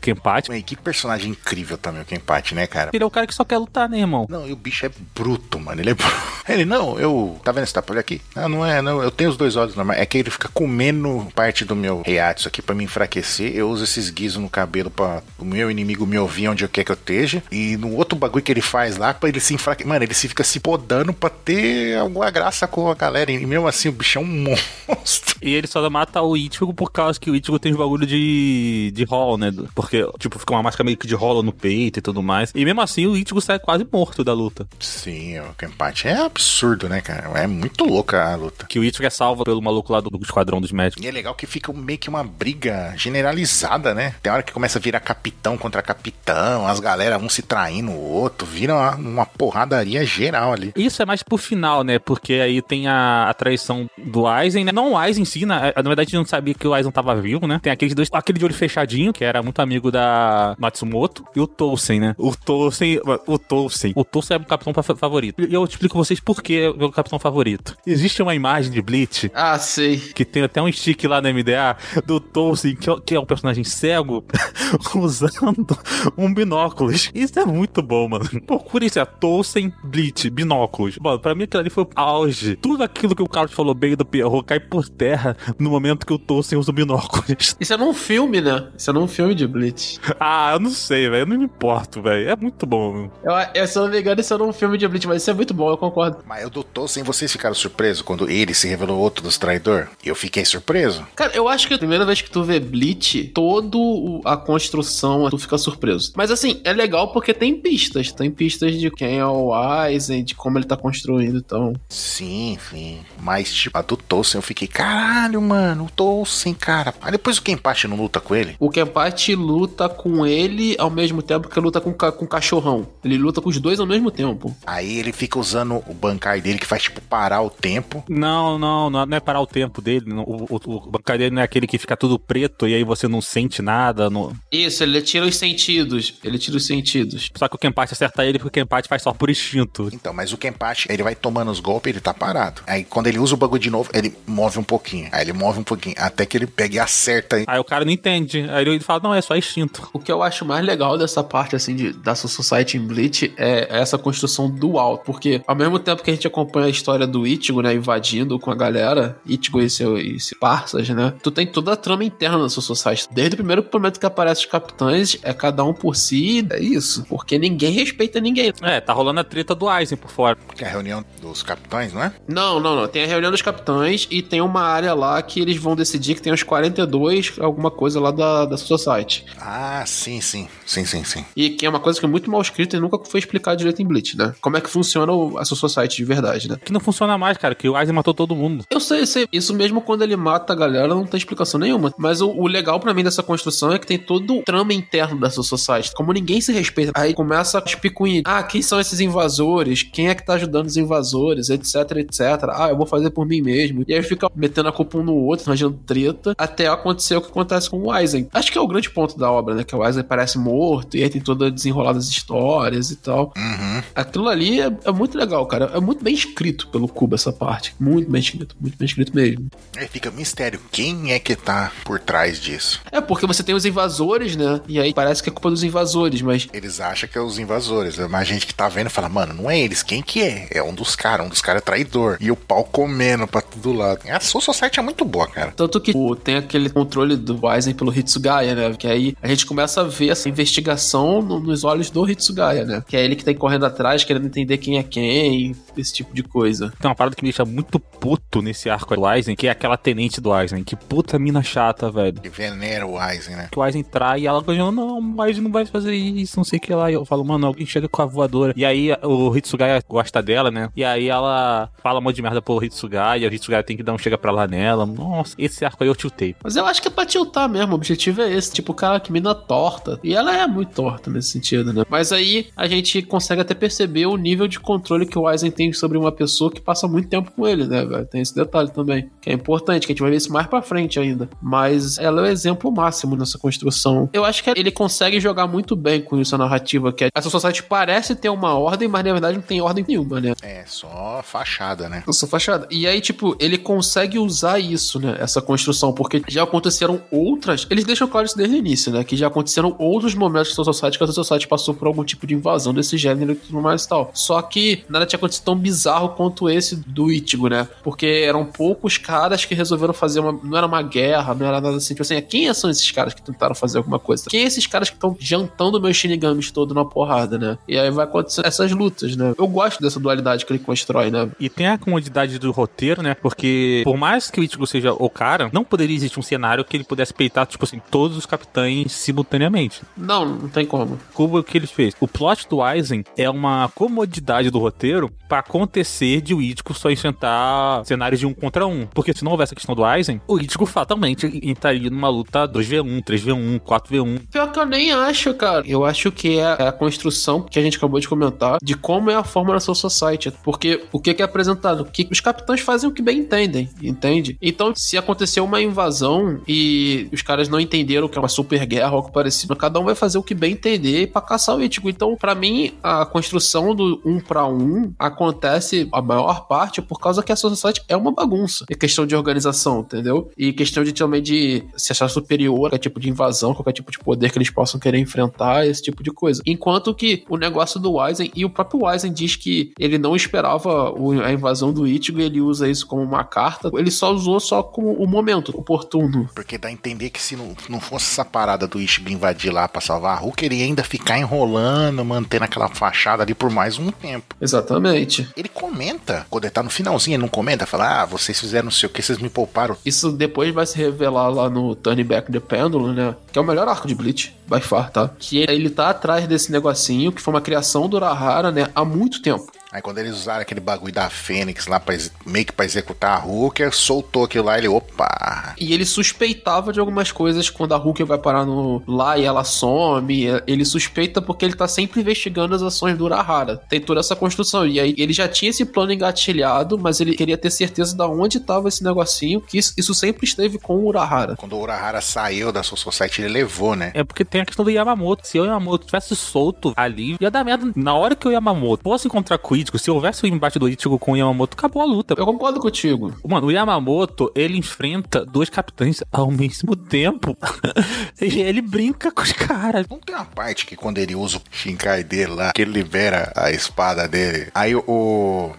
[0.51, 2.91] Ué, que personagem incrível também o Kenpachi, né, cara?
[2.93, 4.25] Ele é o cara que só quer lutar, né, irmão?
[4.29, 5.81] Não, e o bicho é bruto, mano.
[5.81, 6.15] Ele é bruto.
[6.47, 7.39] Ele, não, eu.
[7.43, 7.86] Tá vendo esse tapa?
[7.89, 8.21] Olha aqui.
[8.35, 9.01] Não, não é, não.
[9.01, 9.99] Eu tenho os dois olhos normais.
[9.99, 13.55] É que ele fica comendo parte do meu Reiatsu aqui pra me enfraquecer.
[13.55, 16.83] Eu uso esses guizos no cabelo pra o meu inimigo me ouvir onde eu quer
[16.83, 17.43] que eu esteja.
[17.51, 19.87] E no outro bagulho que ele faz lá, pra ele se enfraquecer.
[19.87, 23.31] Mano, ele se fica se podando pra ter alguma graça com a galera.
[23.31, 24.25] E mesmo assim, o bicho é um
[24.87, 25.37] monstro.
[25.41, 28.91] E ele só mata o Ichigo por causa que o Ichigo tem os bagulho de,
[28.93, 29.53] de holo, né?
[29.73, 32.51] Porque, tipo, fica uma máscara meio que de holo no peito e tudo mais.
[32.53, 34.67] E mesmo assim, o Ichigo sai quase morto da luta.
[34.79, 37.29] Sim, o Kenpachi é absurdo, né, cara?
[37.39, 38.65] É muito louca a luta.
[38.67, 41.03] Que o Ichigo é salvo pelo maluco lá do, do esquadrão dos médicos.
[41.03, 44.15] E é legal que fica meio que uma briga generalizada, né?
[44.21, 47.99] Tem hora que começa a virar capitão contra capitão, as galera um se traindo o
[48.13, 50.71] outro, vira uma, uma porradaria geral ali.
[50.75, 51.99] Isso é mais pro final, né?
[51.99, 54.71] Porque aí tem a, a traição do Aizen, né?
[54.71, 55.73] Não o Aizen em si, né?
[55.75, 57.59] Na verdade, a gente não sabia que o Aizen tava vivo, né?
[57.61, 61.47] Tem aqueles dois, aquele de olho fechadinho, que era muito amigo da Matsumoto, e o
[61.47, 62.15] Tolsen, né?
[62.17, 63.93] O Tolsen, o Tolsen.
[63.95, 65.41] O Tolsen é o capitão fa- favorito.
[65.41, 67.66] E eu explico vocês por que é o meu capitão favorito.
[67.85, 69.97] Existe uma imagem de Bleach Ah, sei.
[69.97, 73.25] que tem até um stick lá no MDA do Tolkien, que, é- que é um
[73.25, 74.23] personagem cego,
[74.95, 75.77] usando
[76.17, 77.11] um binóculos.
[77.13, 78.25] Isso é muito bom, mano.
[78.45, 80.97] Procura isso, é Tolkien Bleach, binóculos.
[80.99, 82.55] Mano, pra mim aquilo ali foi o auge.
[82.57, 86.13] Tudo aquilo que o Carlos falou bem do Pierrot cai por terra no momento que
[86.13, 87.55] o Tolkien usa o binóculos.
[87.59, 88.67] Isso é num filme, né?
[88.77, 89.99] Isso é num filme de Bleach.
[90.19, 91.21] ah, eu não sei, velho.
[91.21, 92.29] Eu não me importo, velho.
[92.29, 93.09] É muito bom.
[93.23, 95.31] Eu, eu, se eu não me engano, isso é num filme de Bleach, mas isso
[95.31, 96.17] é muito bom, eu concordo.
[96.27, 99.87] Mas eu doutor, sem vocês ficaram surpresos quando ele se revelou outro dos traidor?
[100.03, 101.05] Eu fiquei surpreso.
[101.15, 105.29] Cara, eu acho que a primeira vez que tu vê Bleach, todo o- a construção,
[105.29, 106.11] tu fica surpreso.
[106.15, 108.11] Mas assim, é legal porque tem pistas.
[108.11, 111.73] Tem pistas de quem é o Aizen, de como ele tá construindo, então...
[111.89, 112.99] Sim, sim.
[113.19, 116.93] Mas, tipo, a do Tolkien eu fiquei, caralho, mano, o Tolkien, cara.
[117.01, 118.55] Aí depois o Kenpachi não luta com ele?
[118.59, 122.87] O Kenpachi luta com ele ao mesmo tempo que luta com, ca- com o cachorrão.
[123.03, 124.55] Ele luta com os dois ao mesmo tempo.
[124.65, 128.03] Aí ele fica usando o bancai dele que faz, tipo, parar o tempo.
[128.09, 130.05] Não, não, não é parar o tempo dele.
[130.07, 130.23] não.
[130.23, 133.07] O, o, o bancário dele não é aquele que fica tudo preto e aí você
[133.07, 134.09] não sente nada.
[134.09, 136.15] não- Isso, ele tira os sentidos.
[136.23, 137.29] Ele tira os sentidos.
[137.35, 139.89] Só que o Kenpachi acerta ele porque o Kenpachi faz só por instinto.
[139.93, 142.61] Então, mas o Kenpachi, ele vai tomando os golpes, ele tá parado.
[142.67, 145.09] Aí quando ele usa o bagulho de novo, ele move um pouquinho.
[145.11, 147.43] Aí ele move um pouquinho, até que ele pega e acerta.
[147.47, 148.45] Aí o cara não entende.
[148.49, 149.89] Aí ele fala, não, é só instinto.
[149.93, 153.67] O que eu acho mais legal dessa parte, assim, de, da Society em Bleach é
[153.79, 154.97] essa construção dual.
[154.99, 158.51] Porque, ao mesmo tempo que a gente acompanha a história do Ichigo, né, invadindo com
[158.51, 161.13] a galera, Ichigo e seu e seu parças, né?
[161.23, 163.07] Tu tem toda a trama interna da Soul Society.
[163.11, 167.05] Desde o primeiro momento que aparece os capitães, é cada um por si, é isso.
[167.09, 168.53] Porque ninguém respeita ninguém.
[168.61, 170.37] É, tá rolando a treta do Aizen por fora.
[170.55, 172.11] Que é a reunião dos capitães, não é?
[172.27, 172.87] Não, não, não.
[172.87, 176.21] Tem a reunião dos capitães e tem uma área lá que eles vão decidir que
[176.21, 179.25] tem os 42, alguma coisa lá da, da Society.
[179.39, 180.47] Ah, sim, sim.
[180.65, 181.25] Sim, sim, sim.
[181.35, 183.81] E que é uma coisa que é muito mal escrita e nunca foi explicado direito
[183.81, 184.33] em Bleach, né?
[184.41, 186.57] Como é que funciona o- a Society de verdade, né?
[186.63, 188.65] Que não funciona mais, cara, que o Aizen matou todo mundo.
[188.69, 189.27] Eu sei, sei.
[189.31, 191.93] Isso mesmo quando ele mata a galera, não tem explicação nenhuma.
[191.97, 195.19] Mas o, o legal pra mim dessa construção é que tem todo o trama interno
[195.19, 195.91] dessa society.
[195.93, 198.21] Como ninguém se respeita, aí começa a espicuinha.
[198.25, 199.83] Ah, quem são esses invasores?
[199.83, 201.49] Quem é que tá ajudando os invasores?
[201.49, 202.21] Etc, etc.
[202.51, 203.83] Ah, eu vou fazer por mim mesmo.
[203.87, 207.29] E aí fica metendo a culpa um no outro, arranjando treta, até acontecer o que
[207.29, 208.27] acontece com o Aizen.
[208.33, 209.63] Acho que é o grande ponto da obra, né?
[209.63, 213.33] Que o Aizen parece morto e aí tem toda desenrolada as histórias e tal.
[213.35, 213.83] Uhum.
[213.95, 215.71] Aquilo ali é, é muito legal, cara.
[215.73, 217.73] É muito bem escrito pelo Cuba essa parte.
[217.79, 219.47] Muito bem escrito, muito bem escrito mesmo.
[219.77, 220.59] Aí fica mistério.
[220.71, 222.81] Quem é que tá por trás disso?
[222.91, 224.59] É porque você tem os invasores, né?
[224.67, 227.97] E aí parece que é culpa dos invasores, mas Eles acham que é os invasores.
[227.97, 229.81] Mas a gente que tá vendo fala, mano, não é eles.
[229.83, 230.47] Quem que é?
[230.51, 231.25] É um dos caras.
[231.25, 232.17] Um dos caras é traidor.
[232.19, 234.01] E o pau comendo pra todo lado.
[234.09, 235.51] A Soul Society é muito boa, cara.
[235.55, 238.75] tanto que pô, tem aquele controle do Aizen pelo Hitsugaya, né?
[238.77, 242.83] Que aí a gente começa a ver essa investigação no- nos olhos do Hitsugaya, né?
[242.85, 246.23] Que é ele que tá correndo atrás, querendo entender quem é quem, esse tipo de
[246.23, 246.73] coisa.
[246.79, 249.77] Tem uma parada que me deixa muito puto nesse arco do Aizen, que é aquela
[249.77, 250.63] tenente do Aizen.
[250.63, 252.19] Que puta mina chata, velho.
[252.19, 253.49] Que venera o Aizen, né?
[253.51, 256.43] Que o Aizen trai e ela ganhou, não, o Aizen não vai fazer isso, não
[256.43, 256.89] sei o que lá.
[256.89, 258.53] E eu falo, mano, alguém chega com a voadora.
[258.55, 260.69] E aí o Hitsugaya gosta dela, né?
[260.75, 263.93] E aí ela fala um monte de merda pro Hitsugaya, o Hitsugaya tem que dar
[263.93, 264.85] um chega pra lá nela.
[264.85, 266.35] Nossa, esse arco aí eu tiltei.
[266.43, 268.51] Mas eu acho que é pra tiltar mesmo, o objetivo é esse.
[268.51, 269.99] Tipo, cara, que mina torta.
[270.03, 271.83] E ela é muito torta nesse sentido, né?
[271.89, 275.71] Mas aí a gente consegue até perceber o nível de controle que o Aizen tem
[275.73, 278.05] sobre uma pessoa que passa muito tempo com ele, né, velho?
[278.05, 280.61] Tem esse detalhe também, que é importante, que a gente vai ver isso mais pra
[280.61, 281.29] frente ainda.
[281.41, 284.09] Mas ela é o exemplo máximo nessa construção.
[284.13, 287.29] Eu acho que ele consegue jogar muito bem com isso a narrativa, que é, essa
[287.29, 290.33] society parece ter uma ordem, mas na verdade não tem ordem nenhuma, né?
[290.41, 292.03] É só fachada, né?
[292.07, 292.67] Essa fachada.
[292.69, 295.17] E aí, tipo, ele consegue usar isso, né?
[295.19, 297.67] Essa construção, porque já aconteceram outras.
[297.69, 299.03] Eles deixam claro isso desde o início, né?
[299.03, 302.33] Que já aconteceram outros momentos da Society que a Society passou por algum tipo de
[302.33, 304.11] invasão desse gênero e tudo mais e tal.
[304.13, 307.67] Só que nada tinha acontecido tão bizarro quanto esse do Ichigo, né?
[307.83, 310.31] Porque eram poucos caras que resolveram fazer uma.
[310.31, 311.93] Não era uma guerra, não era nada assim.
[311.93, 314.25] Tipo assim, quem são esses caras que tentaram fazer alguma coisa?
[314.29, 317.57] Quem é esses caras que estão jantando meus Shinigamis todo na porrada, né?
[317.67, 319.33] E aí vai acontecer essas lutas, né?
[319.37, 321.29] Eu gosto dessa dualidade que ele constrói, né?
[321.39, 323.13] E tem a comodidade do roteiro, né?
[323.15, 326.75] Porque por mais que o Ichigo seja o cara, não poderia existir um cenário que
[326.77, 329.81] ele pudesse peitar, tipo assim, todos os capitães simultaneamente.
[329.95, 330.97] Não, não tem como.
[331.13, 331.93] Como o que ele fez?
[331.99, 336.89] O plot do Aizen é uma comodidade do roteiro pra acontecer de o Ichigo só
[336.89, 338.87] enfrentar cenários de um contra um.
[338.87, 343.03] Porque se não houvesse a questão do Aizen, o Ichigo fatalmente entraria numa luta 2v1,
[343.03, 344.21] 3v1, 4v1.
[344.31, 345.63] Pior que eu nem acho, cara.
[345.67, 349.15] Eu acho que é a construção que a gente acabou de comentar de como é
[349.15, 350.31] a forma da Soul Society.
[350.43, 351.85] Porque o que é apresentado?
[351.85, 354.37] Que os capitães fazem o que bem entendem, entende?
[354.41, 358.91] Então, se aconteceu uma invasão e os caras não entenderam que é uma super guerra
[358.91, 361.89] ou algo parecido, cada um vai fazer o que bem entender pra caçar o Ichigo.
[361.89, 367.21] Então, pra mim, a construção do um pra um acontece a maior parte por causa
[367.21, 368.65] que a Society é uma bagunça.
[368.69, 370.31] É questão de organização, entendeu?
[370.37, 373.91] E questão de também de se achar superior a qualquer tipo de invasão, qualquer tipo
[373.91, 376.41] de poder que eles possam querer enfrentar, esse tipo de coisa.
[376.45, 380.93] Enquanto que o negócio do Aizen, e o próprio Aizen diz que ele não esperava
[381.23, 384.63] a invasão do Ichigo, e ele usa isso como uma carta, ele só usou só
[384.63, 386.29] como o momento oportuno.
[386.33, 389.67] Porque dá a entender que se não, não fosse essa parada do Ichigo invadir lá
[389.67, 393.79] pra salvar a Hulk, ele ia ainda ficar enrolando, mantendo aquela fachada ali por mais
[393.79, 394.35] um tempo.
[394.39, 395.27] Exatamente.
[395.35, 398.87] Ele comenta, quando tá no finalzinho, ele não comenta, fala, ah, vocês fizeram não sei
[398.87, 399.77] o que, vocês me pouparam.
[399.85, 403.15] Isso depois vai se revelar lá no Turn Back the Pendulum, né?
[403.31, 405.09] Que é o melhor arco de Bleach, by far, tá?
[405.19, 408.69] Que ele tá atrás desse negocinho, que foi uma criação do Urahara, né?
[408.75, 409.51] Há muito tempo.
[409.77, 413.19] Aí quando eles usaram aquele bagulho da Fênix lá, pra, meio que pra executar a
[413.19, 418.03] Hulk, soltou aquilo lá, ele, opa, E ele suspeitava de algumas coisas quando a Hulk
[418.03, 420.25] vai parar no lá e ela some.
[420.47, 423.57] Ele suspeita porque ele tá sempre investigando as ações do Urahara.
[423.69, 424.65] Tem toda essa construção.
[424.65, 428.39] E aí ele já tinha esse plano engatilhado, mas ele queria ter certeza de onde
[428.39, 431.35] tava esse negocinho, que isso, isso sempre esteve com o Urahara.
[431.35, 433.91] quando o Urahara saiu da Soul Society, ele levou, né?
[433.93, 435.27] É porque tem a questão do Yamamoto.
[435.27, 437.71] Se o Yamamoto tivesse solto ali, ia dar merda.
[437.75, 439.79] Na hora que o Yamamoto fosse encontrar com o Ichigo.
[439.79, 442.15] Se houvesse o embate do Ichigo com o Yamamoto, acabou a luta.
[442.17, 443.13] Eu concordo contigo.
[443.27, 447.37] Mano, o Yamamoto, ele enfrenta dois capitães ao mesmo tempo.
[448.21, 449.87] e ele brinca com os caras.
[449.89, 453.31] Não tem uma parte que quando ele usa o Shinkai dele lá, que ele libera
[453.35, 454.49] a espada dele.
[454.53, 455.53] Aí o, o,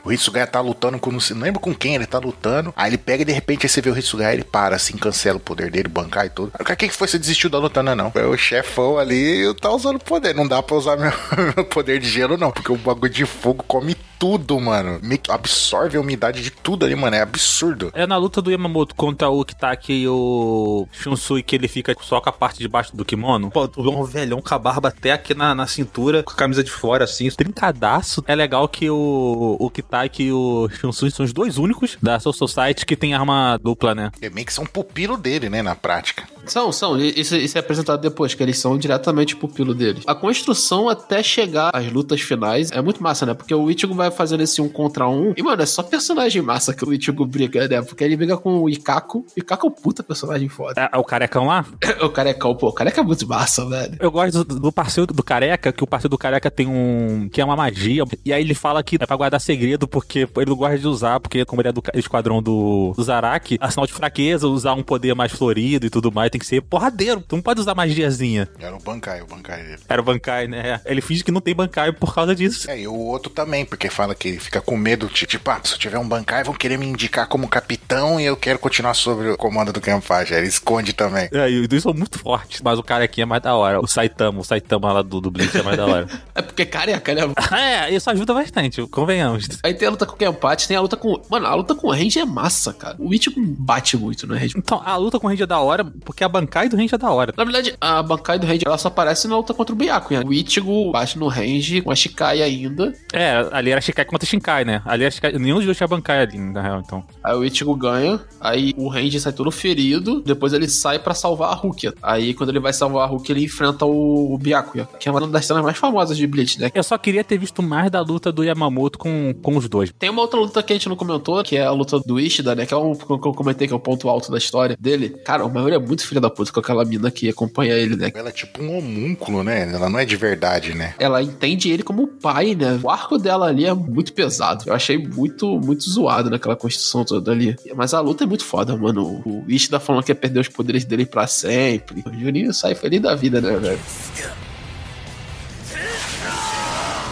[0.51, 1.11] tá lutando com.
[1.11, 2.73] Não lembro com quem ele tá lutando.
[2.77, 5.37] Aí ele pega e de repente aí você vê o Hitsugaya, ele para assim, cancela
[5.37, 6.53] o poder dele, bancar e tudo.
[6.59, 7.09] O que que foi?
[7.09, 7.83] Você desistiu da luta?
[7.83, 8.13] Não, não.
[8.31, 10.35] O chefão ali tá usando poder.
[10.35, 11.13] Não dá pra usar meu,
[11.57, 12.51] meu poder de gelo, não.
[12.51, 14.99] Porque o bagulho de fogo come tudo, mano.
[15.03, 17.15] Meio que absorve a umidade de tudo ali, mano.
[17.17, 17.91] É absurdo.
[17.95, 22.21] É na luta do Yamamoto contra o Kitaki e o Shunsui que ele fica só
[22.21, 23.51] com a parte de baixo do kimono.
[23.51, 26.71] Pô, um velhão com a barba até aqui na, na cintura, com a camisa de
[26.71, 27.29] fora, assim.
[27.31, 28.25] Trincadaço.
[28.27, 32.33] É legal que o, o Kitaki e o Shunsui são os dois únicos da Soul
[32.33, 34.11] Society que tem arma dupla, né?
[34.21, 36.25] É meio que são pupilo dele, né, na prática.
[36.47, 36.99] São, são.
[36.99, 40.03] E- Isso, isso é apresentado depois, que eles são diretamente pupilo deles.
[40.07, 43.35] A construção até chegar às lutas finais é muito massa, né?
[43.35, 45.33] Porque o Ichigo vai fazendo esse um contra um.
[45.37, 47.81] E, mano, é só personagem massa que o Ichigo briga, né?
[47.81, 49.21] Porque ele briga com o Ikako.
[49.37, 50.81] O Ikako é um puta personagem foda.
[50.81, 51.65] É, é o carecão lá?
[52.03, 53.97] o carecão, pô, o careca é muito massa, velho.
[54.01, 57.29] Eu gosto do, do parceiro do Careca, que o parceiro do Careca tem um...
[57.33, 58.05] que é uma magia.
[58.25, 61.21] E aí ele fala que é pra guardar segredo, porque ele não gosta de usar,
[61.21, 64.83] porque como ele é do esquadrão do, do Zaraki, a sinal de fraqueza, usar um
[64.83, 67.23] poder mais florido e tudo mais, tem que ser porradeiro.
[67.27, 68.49] Tu não pode usar magiazinha.
[68.59, 69.83] Era o Bankai, o Bankai dele.
[69.89, 70.81] Era o Bankai, né?
[70.85, 72.71] Ele finge que não tem Bankai por causa disso.
[72.71, 75.61] É, e o outro também, porque fala que ele fica com medo, de, tipo, ah,
[75.63, 78.95] se eu tiver um Bankai, vão querer me indicar como capitão e eu quero continuar
[78.95, 80.35] sobre o comando do Kenpachi.
[80.35, 81.29] Aí Ele esconde também.
[81.33, 83.81] É, e os dois são muito fortes, mas o cara aqui é mais da hora.
[83.81, 86.09] O Saitama, o Saitama lá do, do Bleach é mais da hora.
[86.35, 87.23] É porque careca, né?
[87.59, 89.49] é, isso ajuda bastante, convenhamos.
[89.63, 91.21] Aí tem a luta com o Kenpachi, tem a luta com.
[91.29, 92.97] Mano, a luta com o Range é massa, cara.
[92.99, 94.55] O Ichigo bate muito no Range.
[94.57, 96.99] Então, a luta com o Range é da hora, porque a Bankai do Range é
[96.99, 97.35] da hora.
[97.37, 100.25] Na verdade, a Bankai do Range ela só aparece na luta contra o Byakuya.
[100.25, 102.93] O Ichigo bate no Range com a Shikai ainda.
[103.13, 104.83] É, ali era Shikai contra Shinkai, né?
[104.85, 107.05] Ali era Shikai, nenhum dos dois tinha Bankai ali, na real, então.
[107.23, 111.51] Aí o Ichigo ganha, aí o Range sai todo ferido, depois ele sai pra salvar
[111.51, 111.93] a Rukia.
[112.03, 115.27] Aí quando ele vai salvar a Rukia, ele enfrenta o, o Byakuya, que é uma
[115.27, 116.71] das cenas mais famosas de Bleach, né?
[116.75, 119.93] Eu só queria ter visto mais da luta do Yamamoto com, com os dois.
[119.99, 122.55] Tem uma outra luta que a gente não comentou, que é a luta do Ishida,
[122.55, 122.67] né?
[122.67, 125.11] Que é o que eu comentei, que é o ponto alto da história dele.
[125.25, 128.11] Cara, o Maori é muito filho da puta com aquela mina que acompanha ele, né?
[128.15, 129.71] Ela é tipo um homúnculo, né?
[129.73, 130.95] Ela não é de verdade, né?
[130.99, 132.79] Ela entende ele como pai, né?
[132.83, 134.65] O arco dela ali é muito pesado.
[134.67, 137.57] Eu achei muito, muito zoado naquela construção toda ali.
[137.75, 139.23] Mas a luta é muito foda, mano.
[139.25, 142.03] O Ishida falando que ia perder os poderes dele pra sempre.
[142.07, 143.79] O Juninho sai feliz da vida, né, velho?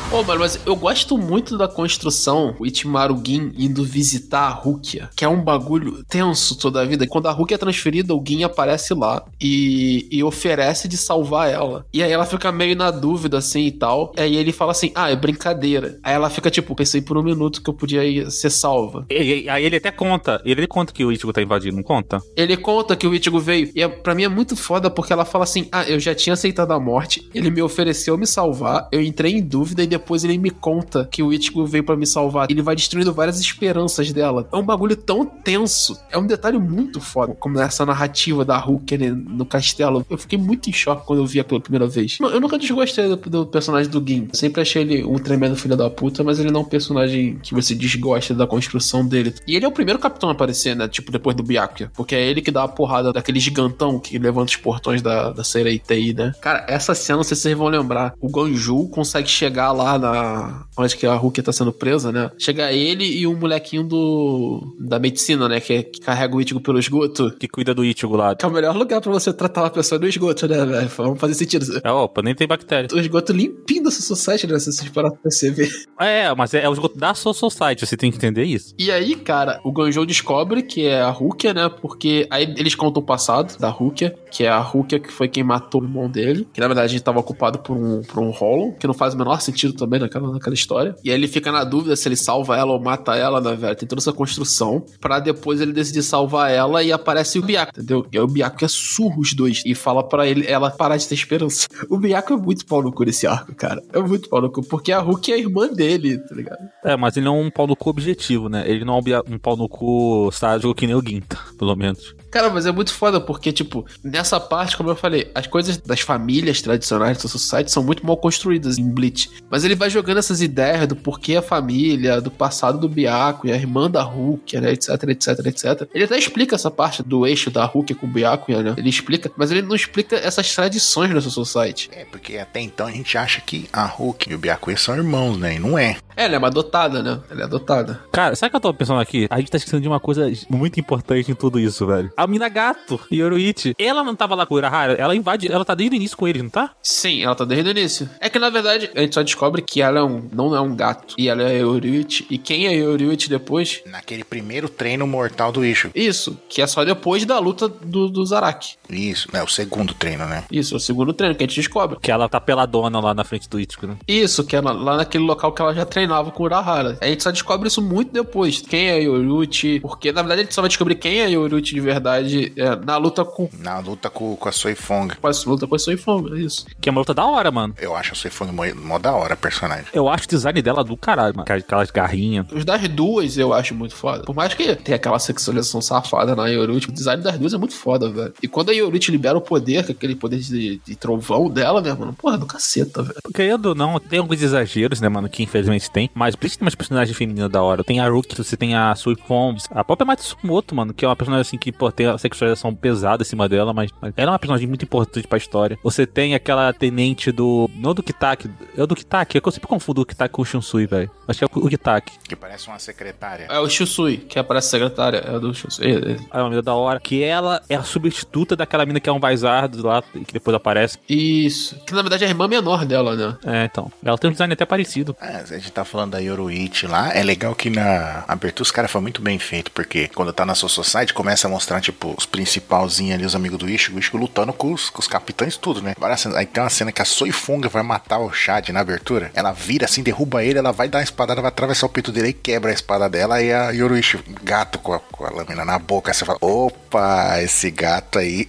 [0.09, 5.11] Pô, mano, mas eu gosto muito da construção, o Ichimaru Gin indo visitar a Rukia,
[5.17, 7.07] que é um bagulho tenso toda a vida.
[7.09, 11.85] Quando a Rukia é transferida, o Gin aparece lá e, e oferece de salvar ela.
[11.93, 14.13] E aí ela fica meio na dúvida, assim, e tal.
[14.17, 15.99] E aí ele fala assim, ah, é brincadeira.
[16.03, 19.05] Aí ela fica tipo, pensei por um minuto que eu podia ser salva.
[19.11, 22.21] E- aí ele até conta, ele conta que o Ichigo tá invadindo, não conta?
[22.37, 23.71] Ele conta que o Ichigo veio.
[23.75, 26.33] E é, pra mim é muito foda porque ela fala assim: Ah, eu já tinha
[26.35, 27.29] aceitado a morte.
[27.35, 28.89] Ele me ofereceu me salvar.
[28.93, 32.07] Eu entrei em dúvida e depois ele me conta que o Ichigo veio pra me
[32.07, 32.51] salvar.
[32.51, 34.49] Ele vai destruindo várias esperanças dela.
[34.53, 35.99] É um bagulho tão tenso.
[36.11, 37.35] É um detalhe muito foda.
[37.35, 40.05] Como essa narrativa da Hulk né, no castelo.
[40.09, 42.19] Eu fiquei muito em choque quando eu vi pela primeira vez.
[42.21, 44.29] Eu nunca desgostei do, do personagem do Gin.
[44.33, 47.55] Sempre achei ele um tremendo filho da puta, mas ele não é um personagem que
[47.55, 49.35] você desgosta da construção dele.
[49.47, 50.89] E ele é o primeiro capitão a aparecer, né?
[50.89, 51.91] Tipo, depois do Byakuya.
[51.95, 55.45] Porque é ele que dá a porrada daquele gigantão que levanta os portões da, da
[55.45, 56.33] Sereitei, né?
[56.41, 58.15] Cara, essa cena, não sei se vocês vão lembrar.
[58.21, 60.65] O Ganju consegue chegar lá na.
[60.77, 62.31] Onde que a Rukia tá sendo presa, né?
[62.39, 64.75] Chega ele e um molequinho do.
[64.79, 65.61] da medicina, né?
[65.61, 67.31] Que, é- que carrega o Ichigo pelo esgoto.
[67.39, 68.35] Que cuida do Ichigo lá.
[68.35, 70.89] Que é o melhor lugar pra você tratar uma pessoa no esgoto, né, velho?
[70.97, 71.81] Vamos fazer sentido.
[71.83, 72.89] É, opa, nem tem bactéria.
[72.93, 74.59] O esgoto limpinho da Society, né?
[74.59, 75.69] Se vocês parar pra perceber.
[76.01, 78.75] É, mas é, é o esgoto da Soul Society, você tem que entender isso.
[78.79, 81.69] E aí, cara, o Ganjou descobre que é a Rukia, né?
[81.69, 85.43] Porque aí eles contam o passado da Rukia, que é a Rukia que foi quem
[85.45, 88.31] matou o irmão dele, que na verdade a gente tava ocupado por um, por um
[88.31, 90.95] Hollow, que não faz o menor sentido também naquela, naquela história.
[91.05, 93.77] E aí ele fica na dúvida se ele salva ela ou mata ela, né, velho?
[93.77, 98.07] Tem toda essa construção, pra depois ele decidir salvar ela e aparece o Byaku, entendeu?
[98.13, 101.07] E aí o Byaku é surro os dois e fala pra ele, ela parar de
[101.07, 101.67] ter esperança.
[101.89, 103.81] O Byaku é muito pau no cu nesse arco, cara.
[103.93, 106.59] É muito pau no cu, porque a Rukia é a irmã dele, tá ligado?
[106.85, 108.65] É, mas ele não é um pau no cu objetivo, né?
[108.67, 112.15] Ele não é um pau no cu sádico que nem o Ginta, pelo menos.
[112.31, 116.01] Cara, mas é muito foda, porque, tipo, nessa parte, como eu falei, as coisas das
[116.01, 119.31] famílias tradicionais do Society são muito mal construídas em Bleach.
[119.51, 123.57] Mas ele vai jogando essas ideias do porquê a família, do passado do Byakuya, a
[123.57, 125.89] irmã da Rukia, né, etc, etc, etc.
[125.95, 128.75] Ele até explica essa parte do eixo da Rukia com o Byakuya, né?
[128.77, 131.89] Ele explica, mas ele não explica essas tradições da Society.
[131.93, 135.37] É, porque até então a gente acha que a Hulk e o Byakuya são irmãos,
[135.37, 135.57] né?
[135.57, 135.97] E não é.
[136.17, 137.21] É, ela é uma adotada, né?
[137.31, 138.01] Ela é adotada.
[138.11, 139.27] Cara, sabe o que eu tô pensando aqui?
[139.29, 142.11] A gente tá esquecendo de uma coisa muito importante em tudo isso, velho.
[142.17, 145.75] A mina gato, Yoruichi, ela não tava lá com o Urahara, ela invade, ela tá
[145.75, 146.71] desde o início com ele, não tá?
[146.83, 148.09] Sim, ela tá desde o início.
[148.21, 150.75] É que na verdade a gente só descobre que ela é um, não é um
[150.75, 151.15] gato.
[151.19, 152.27] E ela é Yoruichi.
[152.31, 153.83] E quem é Yoruichi depois?
[153.87, 155.91] Naquele primeiro treino mortal do Ishu.
[155.95, 158.75] Isso, que é só depois da luta do, do Zaraki.
[158.89, 160.45] Isso, é o segundo treino, né?
[160.51, 161.99] Isso, é o segundo treino que a gente descobre.
[162.01, 163.97] Que ela tá peladona lá na frente do Ichigo, né?
[164.09, 166.97] Isso, que é na- lá naquele local que ela já treinava com o Urahara.
[167.01, 168.63] A gente só descobre isso muito depois.
[168.63, 169.81] Quem é Yoruichi?
[169.81, 172.97] Porque na verdade a gente só vai descobrir quem é Yoruichi de verdade é, na
[172.97, 173.49] luta com.
[173.59, 175.15] Na luta com, com a Soifong.
[175.17, 176.67] Com a luta com a Soifong, é isso.
[176.81, 177.75] Que é uma luta da hora, mano.
[177.81, 179.87] Eu acho a Soifong mó, mó da hora, a personagem.
[179.93, 181.47] Eu acho o design dela do caralho, mano.
[181.51, 182.47] Aquelas garrinhas.
[182.53, 184.25] Os das duas eu acho muito foda.
[184.25, 187.75] Por mais que tenha aquela sexualização safada na Yoruichi, o design das duas é muito
[187.75, 188.33] foda, velho.
[188.43, 191.93] E quando a Yoruichi libera o poder, que aquele poder de, de trovão dela, né,
[191.93, 192.13] mano?
[192.13, 193.21] Porra, do caceta, velho.
[193.35, 196.11] Querendo ou não, tem alguns exageros, né, mano, que infelizmente tem.
[196.15, 197.85] Mas por isso tem umas personagens femininas da hora.
[197.85, 201.17] Tem a Ruki, você tem a Sui Fombs, a própria Matsumoto, mano, que é uma
[201.17, 204.33] personagem assim que, pô, tem a sexualização pesada em cima dela, mas, mas ela é
[204.33, 205.79] uma personagem muito importante pra história.
[205.83, 207.69] Você tem aquela tenente do.
[207.75, 210.43] Não do Kitaki, é o do Kitaki, é que eu sempre confundo o Kitaki com
[210.43, 211.11] o Shunsui, velho.
[211.27, 212.13] Acho que é o Kitaki.
[212.29, 213.47] Que parece uma secretária.
[213.51, 215.19] É o Shusui, que aparece secretária.
[215.19, 215.87] É o do Shusui.
[215.87, 216.17] É, é.
[216.33, 217.01] É uma mina da hora.
[217.01, 220.99] Que ela é a substituta daquela mina que é um Vizard lá, que depois aparece.
[221.09, 221.77] Isso.
[221.87, 223.37] Que na verdade é a irmã menor dela, né?
[223.45, 223.91] É, então.
[224.05, 225.17] Ela tem um design até parecido.
[225.21, 227.13] Ah, a gente tá falando da Yoruichi lá.
[227.13, 230.55] É legal que na abertura os caras foi muito bem feito, porque quando tá na
[230.55, 234.19] Soul Society começa a mostrar, tipo, os principalzinhos ali, os amigos do Ichigo, o Ichigo
[234.19, 235.95] lutando com os, com os capitães, tudo, né?
[235.99, 236.37] Várias cenas.
[236.37, 239.31] Aí tem uma cena que a Soifunga vai matar o Chad na abertura.
[239.35, 242.29] Ela vira assim, derruba ele, ela vai dar uma espadada, vai atravessar o peito dele
[242.29, 243.41] e quebra a espada dela.
[243.41, 246.13] E a Yoruichi, gato com a, com a lâmina na boca.
[246.13, 248.49] Você fala, opa, esse gato aí.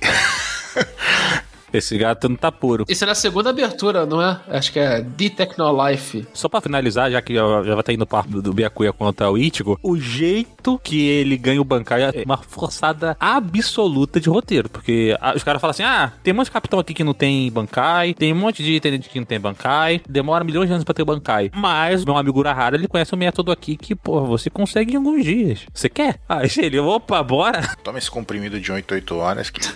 [1.74, 2.86] Esse gato não tá puro.
[2.88, 4.40] Isso é na segunda abertura, não é?
[4.50, 6.28] Acho que é The Technolife.
[6.34, 9.30] Só pra finalizar, já que já, já vai estar indo pro do, do Byakuya contra
[9.30, 14.70] o Ichigo, o jeito que ele ganha o Bankai é uma forçada absoluta de roteiro.
[14.70, 17.14] Porque ah, os caras falam assim: ah, tem um monte de capitão aqui que não
[17.14, 20.84] tem Bankai, tem um monte de tenente que não tem Bankai, demora milhões de anos
[20.84, 21.52] pra ter Bankai.
[21.54, 25.24] Mas meu amigo Urahara, ele conhece um método aqui que, pô, você consegue em alguns
[25.24, 25.66] dias.
[25.74, 26.20] Você quer?
[26.28, 27.76] Aí ele, opa, bora.
[27.84, 29.62] Toma esse comprimido de 8, 8 horas que.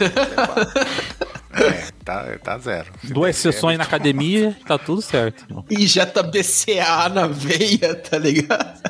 [1.54, 2.01] é, there.
[2.04, 2.92] Tá, tá zero.
[3.04, 5.46] Se Duas sessões na academia, tá tudo certo.
[5.70, 8.82] Injeta BCA na veia, tá ligado?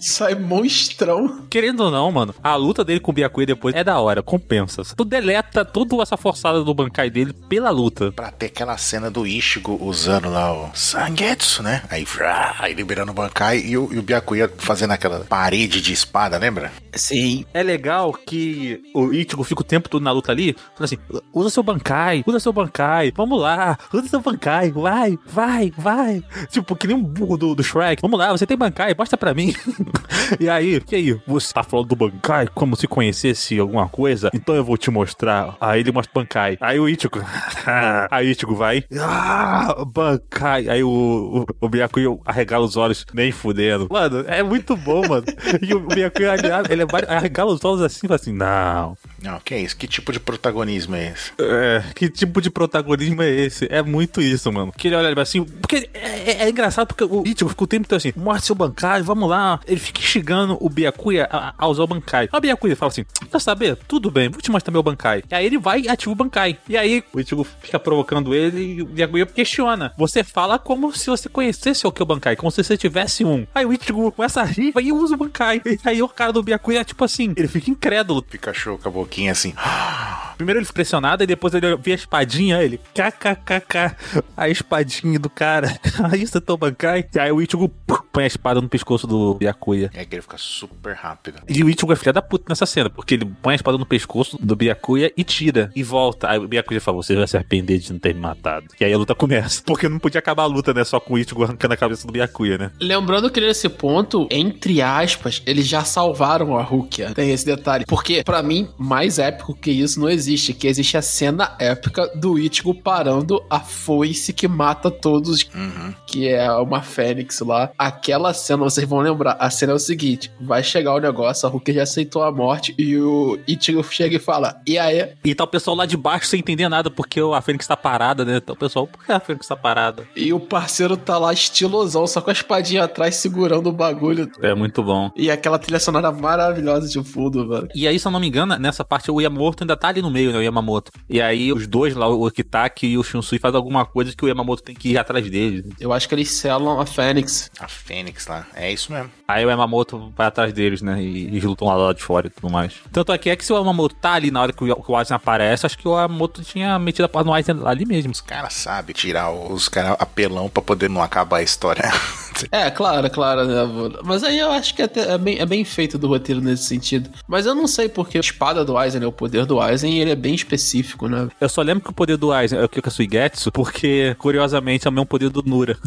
[0.00, 1.46] Sai monstrão.
[1.50, 4.82] Querendo ou não, mano, a luta dele com o Byakuya depois é da hora, compensa.
[4.96, 8.12] Tu deleta toda essa forçada do Bankai dele pela luta.
[8.12, 11.82] Pra ter aquela cena do Ichigo usando lá o Sangetsu, né?
[11.90, 15.92] Aí, vrá, aí liberando o Bankai e o, e o Byakuya fazendo aquela parede de
[15.92, 16.72] espada, lembra?
[16.94, 17.44] Sim.
[17.52, 20.98] É legal que o Ichigo fica o tempo todo na luta ali, falando assim,
[21.32, 26.22] usa seu Bankai, usa seu Bankai, vamos lá, usa seu Bankai, vai, vai, vai.
[26.48, 28.00] Tipo, que nem um burro do, do Shrek.
[28.00, 29.54] Vamos lá, você tem Bankai, mostra pra mim.
[30.40, 31.20] e aí, que aí?
[31.26, 34.30] Você tá falando do Bankai como se conhecesse alguma coisa?
[34.32, 35.56] Então eu vou te mostrar.
[35.60, 36.56] Aí ele mostra Bankai.
[36.60, 37.20] Aí o Ichigo,
[38.10, 40.68] aí o Ichigo vai, ah, Bankai.
[40.68, 43.88] Aí o, o, o Byakuya arregala os olhos, nem fudendo.
[43.90, 45.26] Mano, é muito bom, mano.
[45.60, 46.34] E o Byakuya,
[46.70, 49.76] ele vai- arregala os olhos assim assim, não, Não, que é isso?
[49.76, 51.32] Que tipo de protagonismo é esse?
[51.38, 53.66] é, que tipo de protagonismo é esse?
[53.70, 54.72] É muito isso, mano.
[54.76, 57.88] Que ele olha assim, porque é, é- é engraçado porque o Ichigo fica o tempo
[57.88, 59.60] todo assim, mostra seu bancário, vamos lá.
[59.66, 62.28] Ele fica instigando o Byakuya a, a usar o bancário.
[62.32, 63.76] Aí o Byakuya fala assim, quer saber?
[63.88, 65.22] Tudo bem, vou te mostrar meu bancai.
[65.30, 66.58] E aí ele vai e ativa o bancai.
[66.68, 69.92] E aí o Ichigo fica provocando ele e o Byakuya questiona.
[69.96, 73.24] Você fala como se você conhecesse o que é o bancai, como se você tivesse
[73.24, 73.46] um.
[73.54, 75.62] Aí o Ichigo começa a rir e usa o bancai.
[75.64, 78.22] E aí o cara do Byakuya, tipo assim, ele fica incrédulo.
[78.22, 79.54] Pikachu com a boquinha assim.
[80.36, 83.94] Primeiro ele fica pressionado e depois ele vê a espadinha, ele kkkk,
[84.36, 85.78] a espadinha do cara.
[86.10, 87.06] Aí você toma Bankai.
[87.14, 89.90] E aí o Ichigo pum, põe a espada no pescoço do Byakuya.
[89.94, 91.40] É que ele fica super rápido.
[91.48, 93.86] E o Ichigo é filha da puta nessa cena, porque ele põe a espada no
[93.86, 96.30] pescoço do Byakuya e tira, e volta.
[96.30, 98.66] Aí o Byakuya fala, você vai se arrepender de não ter me matado.
[98.80, 99.62] E aí a luta começa.
[99.66, 102.12] Porque não podia acabar a luta, né, só com o Ichigo arrancando a cabeça do
[102.12, 102.70] Byakuya, né?
[102.80, 107.12] Lembrando que nesse ponto, entre aspas, eles já salvaram a Rukia.
[107.14, 107.84] Tem esse detalhe.
[107.86, 110.52] Porque, pra mim, mais épico que isso não existe.
[110.54, 115.92] que existe a cena épica do Ichigo parando a foice que mata todos, Uhum.
[116.06, 117.70] que é uma fênix lá.
[117.76, 121.50] Aquela cena, vocês vão lembrar, a cena é o seguinte, vai chegar o negócio, a
[121.50, 125.08] Hulk já aceitou a morte e o Ichigo chega e fala, e aí?
[125.24, 128.24] E tá o pessoal lá de baixo sem entender nada, porque a Fênix tá parada,
[128.24, 128.36] né?
[128.36, 130.06] Então o pessoal, por que a Fênix tá parada?
[130.14, 134.30] E o parceiro tá lá estilosão, só com a espadinha atrás segurando o bagulho.
[134.40, 135.10] É muito bom.
[135.16, 137.68] E aquela trilha sonora maravilhosa de fundo, velho.
[137.74, 140.10] E aí, se eu não me engano, nessa parte o Yamamoto ainda tá ali no
[140.10, 140.38] meio, né?
[140.38, 140.92] O Yamamoto.
[141.08, 144.28] E aí os dois lá, o Kitaki e o Shunsui, fazem alguma coisa que o
[144.28, 145.64] Yamamoto tem que ir atrás deles.
[145.80, 147.50] Eu acho que eles selam a Fênix.
[147.58, 148.46] A Fênix lá.
[148.54, 149.10] É isso mesmo.
[149.26, 151.02] Aí o Yamamoto vai atrás deles, né?
[151.02, 152.74] E eles lutam lá, lá de fora e tudo mais.
[152.92, 154.96] Tanto aqui é que se o Yamamoto tá ali na hora que o, que o
[154.96, 158.12] Aizen aparece, acho que o Yamamoto tinha metido a porra no Aizen ali mesmo.
[158.12, 161.84] Os caras sabem tirar os caras apelão pra poder não acabar a história.
[162.50, 163.94] É, claro, claro, né?
[164.02, 167.08] Mas aí eu acho que até é, bem, é bem feito do roteiro nesse sentido.
[167.28, 169.06] Mas eu não sei porque a espada do Aizen, né?
[169.06, 171.28] O poder do Aizen, ele é bem específico, né?
[171.40, 174.90] Eu só lembro que o poder do Aizen é o Kyoka Suigetsu, porque, curiosamente, é
[174.90, 175.76] o mesmo poder do Nura.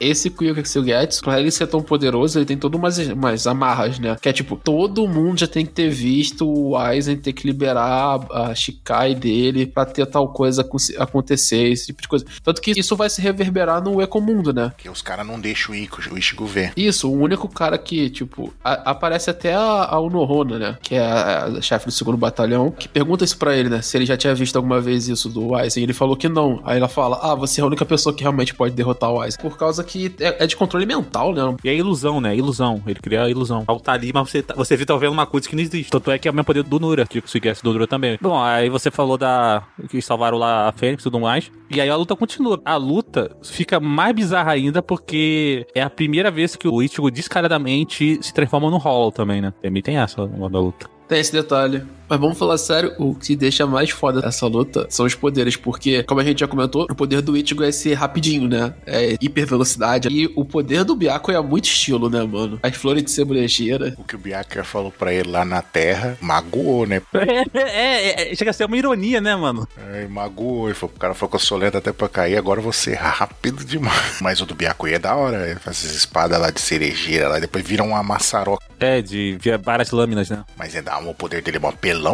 [0.00, 4.16] Esse Kyoka Suigetsu, pra ele ser tão poderoso, ele tem todas umas, umas amarras, né?
[4.20, 8.18] Que é tipo, todo mundo já tem que ter visto o Aizen ter que liberar
[8.30, 12.24] a Shikai dele pra ter tal coisa acon- acontecer, esse tipo de coisa.
[12.42, 14.70] Tanto que isso vai se reverberar no Ecomundo, né?
[14.70, 16.72] Porque os caras não deixam o Ichigo, o Ichigo ver.
[16.78, 20.78] Isso, o único cara que, tipo, a- aparece até a, a Unohona, né?
[20.82, 23.82] Que é a, a chefe do segundo batalhão, que pergunta isso pra ele, né?
[23.82, 25.82] Se ele já tinha visto alguma vez isso do Aizen.
[25.82, 26.60] Ele falou que não.
[26.64, 29.40] Aí ela fala: Ah, você é a única pessoa que realmente pode derrotar o Aizen.
[29.40, 31.42] Por causa que é, é de controle mental, né?
[31.64, 32.36] E é ilusão, né?
[32.36, 32.82] Ilusão.
[32.86, 33.64] Ele cria a ilusão.
[33.66, 35.90] Ao tá ali, mas você, tá, você tá vendo uma coisa que não existe.
[35.90, 38.18] Tanto é que é o mesmo poder do Nura, que o Suigetsu do Nura também.
[38.20, 39.62] Bom, aí você falou da.
[39.88, 41.50] que salvaram lá a Fênix e tudo mais.
[41.70, 42.60] E aí a luta continua.
[42.64, 48.18] A luta fica mais bizarra ainda porque é a primeira vez que o Ichigo descaradamente
[48.22, 49.52] se transforma no Hollow também, né?
[49.62, 50.88] Também tem essa no da luta.
[51.08, 51.82] Tem esse detalhe.
[52.10, 56.02] Mas vamos falar sério, o que deixa mais foda essa luta são os poderes, porque,
[56.02, 58.74] como a gente já comentou, o poder do Ichigo é ser rapidinho, né?
[58.84, 60.08] É hiper velocidade.
[60.10, 62.58] E o poder do Byakuya é muito estilo, né, mano?
[62.64, 63.94] As flores de cebolejeira.
[63.96, 67.00] O que o Byakuya falou pra ele lá na Terra, magoou, né?
[67.52, 69.68] É, é, é, chega a ser uma ironia, né, mano?
[69.76, 73.64] Aí magoou, ele falou, o cara ficou solento até pra cair, agora você é rápido
[73.64, 74.18] demais.
[74.20, 77.38] Mas o do Byakuya é da hora, ele faz essas espadas lá de cerejeira lá,
[77.38, 78.64] depois vira uma maçaroca.
[78.80, 80.42] É, de, de várias lâminas, né?
[80.56, 81.60] Mas é dá o poder dele é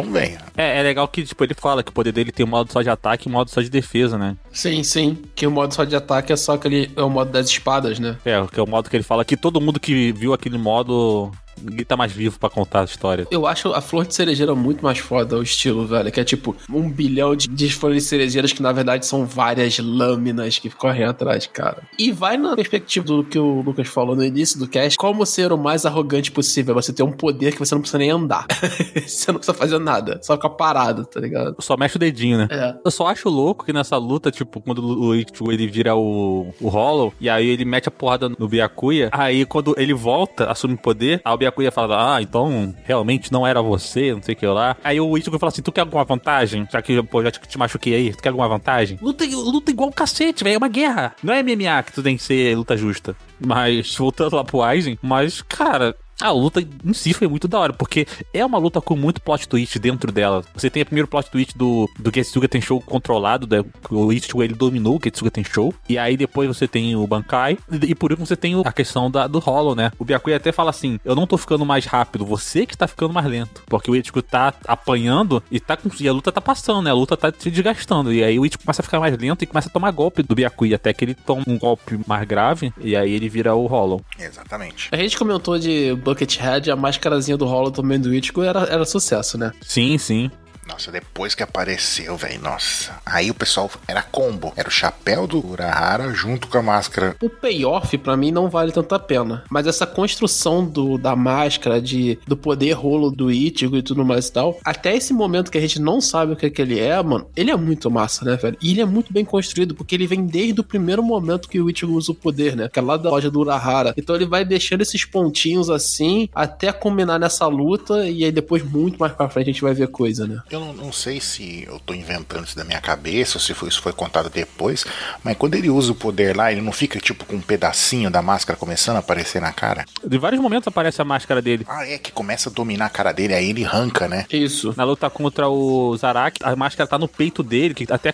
[0.03, 0.39] velho.
[0.55, 2.81] É, é legal que, tipo, ele fala que o poder dele tem um modo só
[2.81, 4.35] de ataque e um modo só de defesa, né?
[4.51, 5.17] Sim, sim.
[5.35, 6.91] Que o modo só de ataque é só aquele.
[6.95, 8.17] É o modo das espadas, né?
[8.25, 11.31] É, que é o modo que ele fala que todo mundo que viu aquele modo
[11.61, 13.27] ninguém tá mais vivo pra contar a história.
[13.31, 16.11] Eu acho a flor de cerejeira muito mais foda, o estilo, velho.
[16.11, 19.79] Que é tipo um bilhão de, de flores de cerejeiras que na verdade são várias
[19.79, 21.83] lâminas que correm atrás, cara.
[21.97, 25.51] E vai na perspectiva do que o Lucas falou no início do cast: como ser
[25.51, 26.75] o mais arrogante possível.
[26.75, 28.45] Você ter um poder que você não precisa nem andar.
[29.05, 30.19] você não precisa fazer nada.
[30.21, 31.55] Só ficar parado, tá ligado?
[31.59, 32.47] Só mexe o dedinho, né?
[32.51, 32.75] É.
[32.83, 36.67] Eu só acho louco que nessa luta, tipo, quando o Ichigo ele vira o, o
[36.67, 41.21] Hollow, e aí ele mete a porrada no Byakuya, aí quando ele volta, assume poder,
[41.23, 44.75] aí o Byakuya fala, ah, então realmente não era você, não sei o que lá.
[44.83, 46.67] Aí o Ichigo fala assim, tu quer alguma vantagem?
[46.71, 48.97] Já que, pô, já te machuquei aí, tu quer alguma vantagem?
[49.01, 51.15] Luta, luta igual um cacete, velho, é uma guerra.
[51.23, 53.15] Não é MMA que tu tem que ser luta justa.
[53.39, 57.73] Mas, voltando lá pro Aizen, mas, cara, a luta em si foi muito da hora,
[57.73, 60.43] porque é uma luta com muito plot twist dentro dela.
[60.55, 63.63] Você tem o primeiro plot twist do, do Getsuga Tenshow controlado, né?
[63.89, 67.91] o Ichigo ele dominou o Getsuga Tenshow, e aí depois você tem o Bankai, e,
[67.91, 69.91] e por último você tem o- a questão da, do Hollow, né?
[69.99, 73.13] O Byakuya até fala assim, eu não tô ficando mais rápido, você que tá ficando
[73.13, 76.81] mais lento, porque o Ichigo tá apanhando e, tá com, e a luta tá passando,
[76.83, 76.91] né?
[76.91, 79.45] A luta tá se desgastando, e aí o Ichigo começa a ficar mais lento e
[79.47, 82.95] começa a tomar golpe do Byakuya, até que ele toma um golpe mais grave, e
[82.95, 84.01] aí ele vira o Hollow.
[84.19, 84.89] Exatamente.
[84.91, 89.51] A gente comentou de Buckethead, a máscarazinha do também do Ichigo era, era sucesso, né?
[89.61, 90.31] Sim, sim.
[90.67, 92.99] Nossa, depois que apareceu, velho, nossa.
[93.05, 94.51] Aí o pessoal era combo.
[94.55, 97.15] Era o chapéu do Urahara junto com a máscara.
[97.21, 99.43] O payoff, pra mim, não vale tanto a pena.
[99.49, 104.27] Mas essa construção do, da máscara, de, do poder rolo do Ichigo e tudo mais
[104.27, 107.01] e tal, até esse momento que a gente não sabe o que, que ele é,
[107.01, 108.57] mano, ele é muito massa, né, velho?
[108.61, 111.69] E ele é muito bem construído, porque ele vem desde o primeiro momento que o
[111.69, 112.69] Ichigo usa o poder, né?
[112.71, 113.93] Que é lá da loja do Urahara.
[113.95, 118.97] Então ele vai deixando esses pontinhos assim, até combinar nessa luta, e aí depois, muito
[118.97, 120.41] mais pra frente, a gente vai ver coisa, né?
[120.59, 123.81] Não, não sei se eu tô inventando isso da minha cabeça ou se foi- isso
[123.81, 124.85] foi contado depois,
[125.23, 128.21] mas quando ele usa o poder lá, ele não fica tipo com um pedacinho da
[128.21, 129.85] máscara começando a aparecer na cara?
[130.05, 131.65] De vários momentos aparece a máscara dele.
[131.69, 134.25] Ah, é que começa a dominar a cara dele, aí ele arranca, né?
[134.31, 134.73] Isso.
[134.77, 138.13] Na luta contra o Zarak, a máscara tá no peito dele, que até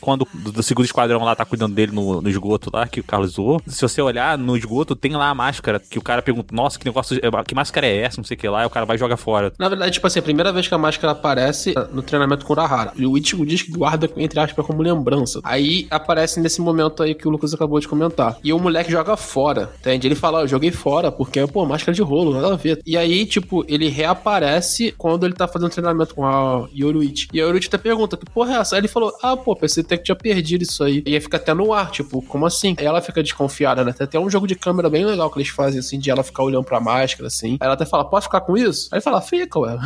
[0.00, 3.04] quando do, do segundo esquadrão lá tá cuidando dele no, no esgoto lá, que o
[3.04, 3.60] Carlos zoou.
[3.66, 6.84] Se você olhar no esgoto, tem lá a máscara, que o cara pergunta, nossa, que
[6.84, 8.98] negócio, que máscara é essa, não sei o que lá, e o cara vai e
[8.98, 9.52] joga fora.
[9.58, 12.56] Na verdade, tipo assim, a primeira vez que a máscara aparece, no treinamento com o
[12.56, 12.92] Urahara.
[12.96, 15.40] E o Ichigo diz que guarda, entre aspas, como lembrança.
[15.42, 18.36] Aí aparece nesse momento aí que o Lucas acabou de comentar.
[18.42, 20.06] E o moleque joga fora, entende?
[20.06, 22.80] Ele fala, "Ó, eu joguei fora, porque, pô, máscara de rolo, nada a ver.
[22.86, 27.28] E aí, tipo, ele reaparece quando ele tá fazendo treinamento com a Yoruichi.
[27.32, 28.76] E a Yoruichi até pergunta, que porra é essa?
[28.76, 31.02] Aí ele falou, ah, pô, pensei até que tinha perdido isso aí.
[31.06, 32.74] E aí fica até no ar, tipo, como assim?
[32.78, 33.92] Aí ela fica desconfiada, né?
[33.92, 36.42] Tem até um jogo de câmera bem legal que eles fazem, assim, de ela ficar
[36.42, 37.52] olhando pra máscara, assim.
[37.60, 38.88] Aí ela até fala, pode ficar com isso?
[38.92, 39.76] Aí ele fala, fica, ué.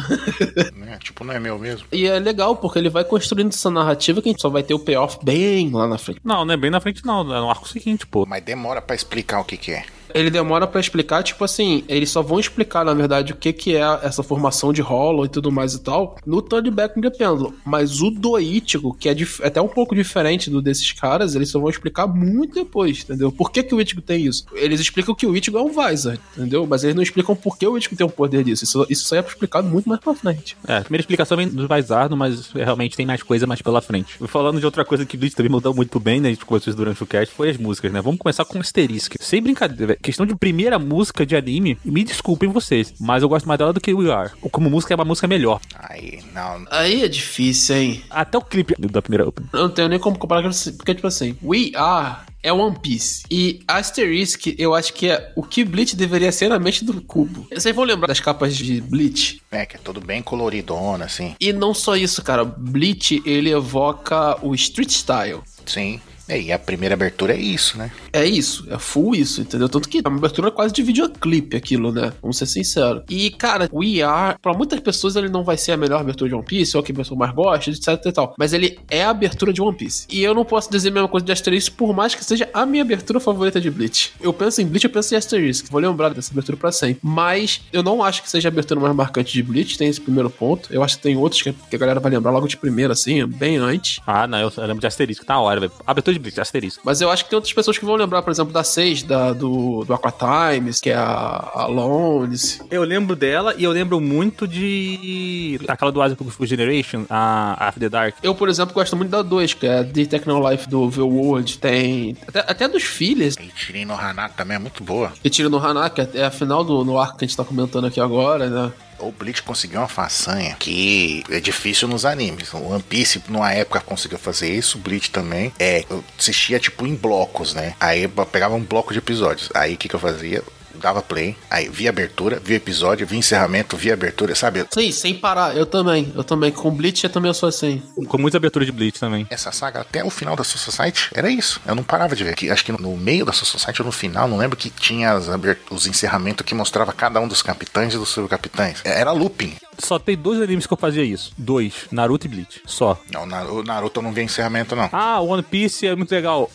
[0.77, 0.99] Né?
[1.03, 1.87] Tipo, não é meu mesmo.
[1.91, 4.75] E é legal, porque ele vai construindo essa narrativa que a gente só vai ter
[4.75, 6.21] o payoff bem lá na frente.
[6.23, 7.21] Não, não é bem na frente, não.
[7.21, 8.27] É no arco seguinte, pô.
[8.27, 9.85] Mas demora pra explicar o que que é.
[10.15, 13.77] Ele demora pra explicar, tipo assim, eles só vão explicar, na verdade, o que que
[13.77, 17.53] é essa formação de Hollow e tudo mais e tal, no Turn Back the Pendulum.
[17.65, 21.51] Mas o do Ichigo, que é dif- até um pouco diferente do desses caras, eles
[21.51, 23.31] só vão explicar muito depois, entendeu?
[23.33, 24.45] Por que que o Ichigo tem isso?
[24.55, 26.67] Eles explicam que o Ichigo é um Visor, entendeu?
[26.67, 28.65] Mas eles não explicam por que o Ichigo tem o poder disso.
[28.65, 30.57] Isso, isso só é explicado muito mais pra frente.
[30.67, 34.17] É, a primeira explicação vem do Vaisardo, mas realmente tem mais coisa mais pela frente.
[34.27, 36.29] Falando de outra coisa que o Bleach também mudou muito pro bem, né?
[36.29, 38.01] A gente conversou isso durante o cast, foi as músicas, né?
[38.01, 39.15] Vamos começar com Asterisk.
[39.21, 39.98] Sem brincadeira, velho.
[40.03, 43.81] Questão de primeira música de anime, me desculpem vocês, mas eu gosto mais dela do
[43.81, 44.31] que We Are.
[44.51, 45.61] Como música é uma música melhor.
[45.75, 46.65] Aí, não.
[46.71, 48.03] Aí é difícil, hein?
[48.11, 49.47] Até o clipe da primeira open.
[49.53, 50.43] Eu não tenho nem como comparar
[50.77, 53.25] porque, tipo assim, We Are é One Piece.
[53.31, 57.47] E Asterisk, eu acho que é o que Bleach deveria ser na mente do Cubo.
[57.53, 59.43] Vocês vão lembrar das capas de Bleach?
[59.51, 61.35] É, que é tudo bem coloridona, assim.
[61.41, 62.45] E não só isso, cara.
[62.45, 65.41] Bleach, ele evoca o street style.
[65.67, 66.01] Sim.
[66.29, 67.91] É, E a primeira abertura é isso, né?
[68.13, 69.69] É isso, é full isso, entendeu?
[69.69, 72.13] Tanto que é uma abertura quase de videoclipe aquilo, né?
[72.21, 73.03] Vamos ser sinceros.
[73.09, 76.35] E, cara, o Are, pra muitas pessoas ele não vai ser a melhor abertura de
[76.35, 78.35] One Piece, ou a que a pessoa mais gosta, etc e tal.
[78.39, 80.07] Mas ele é a abertura de One Piece.
[80.11, 82.67] E eu não posso dizer a mesma coisa de Asterisk, por mais que seja a
[82.67, 84.13] minha abertura favorita de Bleach.
[84.21, 85.71] Eu penso em Bleach, eu penso em Asterisk.
[85.71, 87.01] Vou lembrar dessa abertura pra sempre.
[87.03, 90.31] Mas eu não acho que seja a abertura mais marcante de Bleach, tem esse primeiro
[90.31, 90.73] ponto.
[90.73, 93.57] Eu acho que tem outros que a galera vai lembrar logo de primeira, assim, bem
[93.57, 94.01] antes.
[94.07, 95.73] Ah, não, eu, lembro de Asterisco, tá na hora, velho.
[95.87, 96.83] Abertura de Bleach, Asterisco.
[96.85, 99.33] Mas eu acho que tem outras pessoas que vão lembrar, por exemplo, da 6, da,
[99.33, 102.61] do, do Aqua Times, que é a, a Lones.
[102.71, 105.61] Eu lembro dela e eu lembro muito de.
[105.69, 108.17] aquela do Asic Full Generation, a After the Dark.
[108.23, 111.59] Eu, por exemplo, gosto muito da 2, que é The Techno Life do The World.
[111.59, 112.17] Tem.
[112.27, 113.37] Até, até dos filhos.
[113.37, 113.97] E Tirin no
[114.37, 115.13] também é muito boa.
[115.23, 117.87] Que tira no Hanaka, é a final do no arco que a gente tá comentando
[117.87, 118.73] aqui agora, né?
[118.99, 122.53] O Bleach conseguiu uma façanha que é difícil nos animes.
[122.53, 124.79] O One Piece, numa época, conseguiu fazer isso.
[124.79, 125.53] O Bleach também.
[125.59, 127.75] É, eu assistia tipo em blocos, né?
[127.79, 129.51] Aí eu pegava um bloco de episódios.
[129.55, 130.43] Aí o que, que eu fazia?
[130.79, 134.65] Dava play, aí via abertura, via episódio, via encerramento, via abertura, sabe?
[134.71, 135.57] Sim, sem parar.
[135.57, 136.13] Eu também.
[136.15, 136.51] Eu também.
[136.51, 137.83] Com Bleach eu também sou assim.
[138.07, 139.27] Com muita abertura de Bleach também.
[139.31, 141.61] Essa saga, até o final da Soul Society, era isso.
[141.67, 142.35] Eu não parava de ver.
[142.35, 145.13] Que, acho que no, meio da Soul Society ou no final, não lembro que tinha
[145.13, 145.29] as
[145.71, 148.81] os encerramentos que mostrava cada um dos capitães e dos subcapitães.
[148.85, 149.57] Era looping.
[149.79, 151.33] Só tem dois animes que eu fazia isso.
[151.39, 151.87] Dois.
[151.91, 152.61] Naruto e Bleach.
[152.67, 153.01] Só.
[153.13, 154.89] Não, o Naruto eu não via encerramento, não.
[154.93, 156.51] Ah, One Piece é muito legal.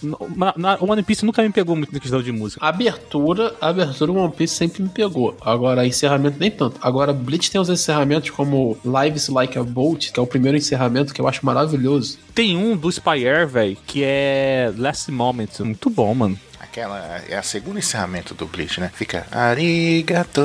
[0.57, 2.65] Na- One Piece nunca me pegou muito na questão de música.
[2.65, 5.35] Abertura, abertura do One Piece sempre me pegou.
[5.41, 6.77] Agora, encerramento nem tanto.
[6.81, 11.13] Agora, Bleach tem os encerramentos como Lives Like a Bolt, que é o primeiro encerramento
[11.13, 12.17] que eu acho maravilhoso.
[12.35, 15.49] Tem um do Spire, velho, que é Last Moment.
[15.61, 16.37] Muito bom, mano.
[16.59, 18.91] Aquela é a segunda encerramento do Bleach, né?
[18.93, 20.41] Fica arigato,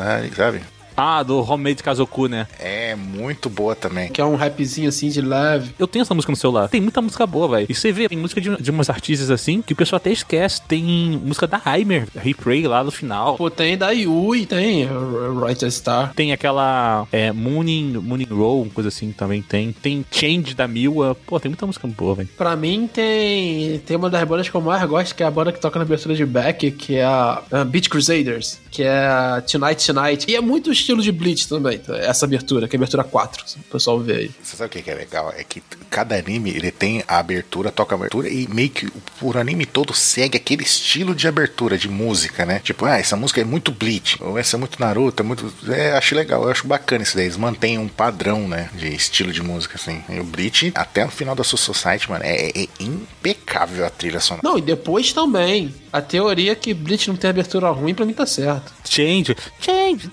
[0.00, 0.60] ari, sabe?
[1.02, 2.46] Ah, do Homemade Kazoku, né?
[2.58, 4.10] É muito boa também.
[4.10, 5.72] Que é um rapzinho assim de leve.
[5.78, 6.68] Eu tenho essa música no celular.
[6.68, 7.66] Tem muita música boa, velho.
[7.70, 10.60] E você vê, tem música de, de umas artistas assim que o pessoal até esquece.
[10.60, 10.84] Tem
[11.24, 13.36] música da Heimer, Replay lá no final.
[13.38, 16.12] Pô, tem da Yui, tem Writer Star.
[16.12, 19.72] Tem aquela é, Mooning, Mooning Roll, coisa assim também tem.
[19.72, 21.16] Tem Change da Miwa.
[21.26, 22.28] Pô, tem muita música boa, velho.
[22.36, 25.50] Pra mim tem tem uma das bandas que eu mais gosto, que é a banda
[25.50, 29.42] que toca na abertura de Beck, que é a, a Beach Crusaders, que é a
[29.50, 30.30] Tonight Tonight.
[30.30, 31.96] E é muito o estilo de Bleach também, tá?
[31.96, 34.30] essa abertura, que é a abertura 4, se o pessoal vê aí.
[34.42, 35.32] Você sabe o que é legal?
[35.36, 38.88] É que cada anime ele tem a abertura, toca a abertura e meio que
[39.20, 42.60] o anime todo segue aquele estilo de abertura, de música, né?
[42.62, 45.52] Tipo, ah, essa música é muito Bleach, ou essa é muito Naruto, é muito.
[45.68, 47.26] É, acho legal, eu acho bacana isso daí.
[47.26, 48.70] Eles mantêm um padrão, né?
[48.74, 50.02] De estilo de música, assim.
[50.08, 54.20] E o Bleach, até no final da Soul Society, mano, é, é impecável a trilha
[54.20, 54.46] sonora.
[54.46, 55.74] Não, e depois também.
[55.92, 58.72] A teoria é que Bleach não tem abertura ruim, pra mim tá certo.
[58.88, 59.36] Change.
[59.60, 60.08] Change.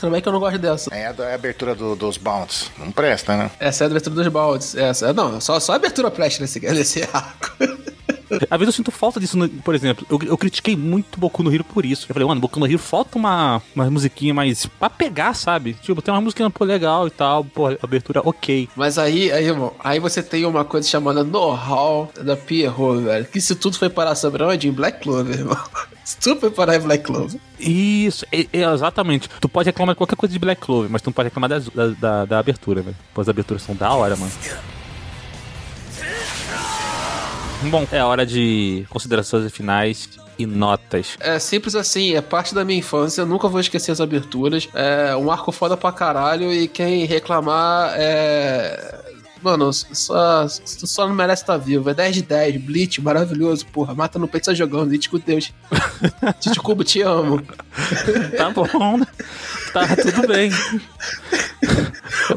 [0.00, 0.94] Também que eu não gosto dessa.
[0.94, 2.70] É a, da- a abertura do- dos Bounds.
[2.78, 3.50] Não presta, né?
[3.60, 7.02] Essa é a abertura dos bounds, Essa, não, só, só a abertura presta nesse, nesse
[7.12, 7.50] arco.
[8.50, 11.52] Às vezes eu sinto falta disso, no- por exemplo, eu, eu critiquei muito Boku no
[11.52, 12.06] Hero por isso.
[12.08, 15.74] Eu falei, mano, Boku no Hero falta uma, uma musiquinha mais pra pegar, sabe?
[15.82, 18.68] Tipo, tem uma musiquinha pô, legal e tal, pô, abertura ok.
[18.76, 23.24] Mas aí, aí, irmão, aí você tem uma coisa chamada know-how da Pierrot, velho.
[23.26, 24.68] Que isso tudo foi parar sobre onde?
[24.68, 25.58] Em Black Clover, irmão.
[26.04, 27.38] Super para Black Clover.
[27.60, 29.28] Isso, é- é, exatamente.
[29.40, 31.68] Tu pode reclamar de qualquer coisa de Black Clover, mas tu não pode reclamar das-
[31.68, 32.96] da, da, da abertura, velho.
[33.14, 34.32] Pô, as aberturas são da hora, mano.
[37.70, 40.08] Bom, é hora de considerações finais
[40.38, 41.16] e notas.
[41.20, 44.68] É simples assim, é parte da minha infância, eu nunca vou esquecer as aberturas.
[44.74, 49.00] É um arco foda pra caralho e quem reclamar é.
[49.42, 51.90] Mano, só, só não merece estar vivo.
[51.90, 53.92] É 10 de 10, Bleach, maravilhoso, porra.
[53.92, 54.86] Mata no peito, sai jogando.
[54.86, 55.52] Bleach com Deus.
[56.38, 57.42] Tito Cubo, te amo.
[58.36, 59.06] Tá bom, né?
[59.72, 60.50] Tá tudo bem.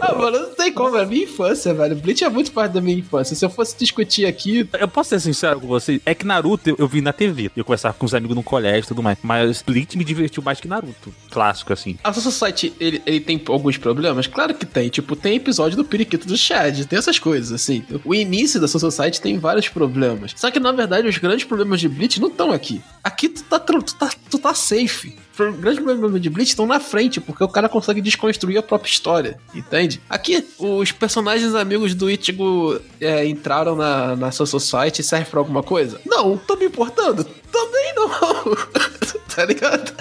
[0.01, 1.95] Ah, mano, não tem como, é minha infância, velho.
[1.95, 3.35] Bleach é muito parte da minha infância.
[3.35, 4.67] Se eu fosse discutir aqui.
[4.73, 7.51] Eu posso ser sincero com você, é que Naruto eu, eu vi na TV.
[7.55, 9.17] Eu conversava com os amigos no colégio e tudo mais.
[9.21, 11.13] Mas Bleach me divertiu mais que Naruto.
[11.29, 11.97] Clássico, assim.
[12.03, 14.27] A Soul Society, ele, ele tem alguns problemas?
[14.27, 14.89] Claro que tem.
[14.89, 17.83] Tipo, tem episódio do Periquito do Chad, tem essas coisas, assim.
[18.03, 20.33] O início da Soul Society tem vários problemas.
[20.35, 22.81] Só que, na verdade, os grandes problemas de Bleach não estão aqui.
[23.03, 25.15] Aqui tu tá, tu tá, tu tá safe.
[25.37, 28.89] Os grandes problemas de Bleach estão na frente, porque o cara consegue desconstruir a própria
[28.89, 30.01] história, entende?
[30.09, 35.39] Aqui, os personagens amigos do Ichigo é, entraram na, na Soul Society e servem pra
[35.39, 35.99] alguma coisa?
[36.05, 37.25] Não, tô me importando?
[37.51, 38.09] Também não.
[39.35, 39.93] tá ligado?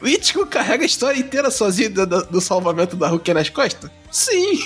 [0.00, 3.90] O Ichigo carrega a história inteira sozinho do, do- salvamento da Rukia nas costas?
[4.10, 4.60] Sim!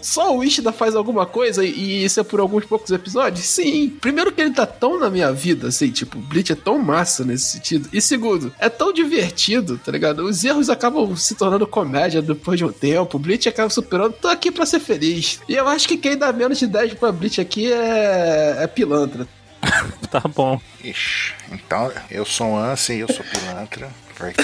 [0.00, 3.44] Só o Ishida faz alguma coisa e isso é por alguns poucos episódios?
[3.46, 3.90] Sim!
[4.00, 7.52] Primeiro que ele tá tão na minha vida, assim, tipo, Bleach é tão massa nesse
[7.52, 7.88] sentido.
[7.92, 10.24] E segundo, é tão divertido, tá ligado?
[10.24, 13.18] Os erros acabam se tornando comédia depois de um tempo.
[13.18, 14.14] Bleach acaba superando.
[14.14, 15.38] Tô aqui pra ser feliz.
[15.48, 19.28] E eu acho que quem dá menos de 10 pra Bleach aqui é, é pilantra.
[20.12, 20.60] Tá bom.
[20.84, 23.88] Ixi, então eu sou um Ansem e eu sou pilantra.
[24.14, 24.42] Porque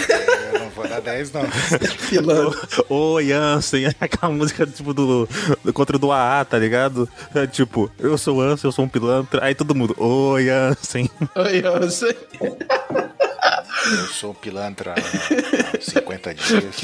[0.54, 1.42] eu não vou dar 10, não.
[2.08, 2.84] Pilantra.
[2.88, 5.28] Ô, Jansen, aquela música tipo do,
[5.62, 7.06] do contra o do AA, tá ligado?
[7.34, 9.44] É, tipo, eu sou Ansem, eu sou um pilantra.
[9.44, 11.10] Aí todo mundo, ô, Jansen.
[11.36, 12.16] Oi, sei.
[12.40, 16.76] Eu sou um pilantra há 50 dias.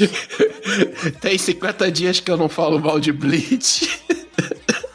[1.19, 3.99] Tem 50 dias que eu não falo mal de Bleach.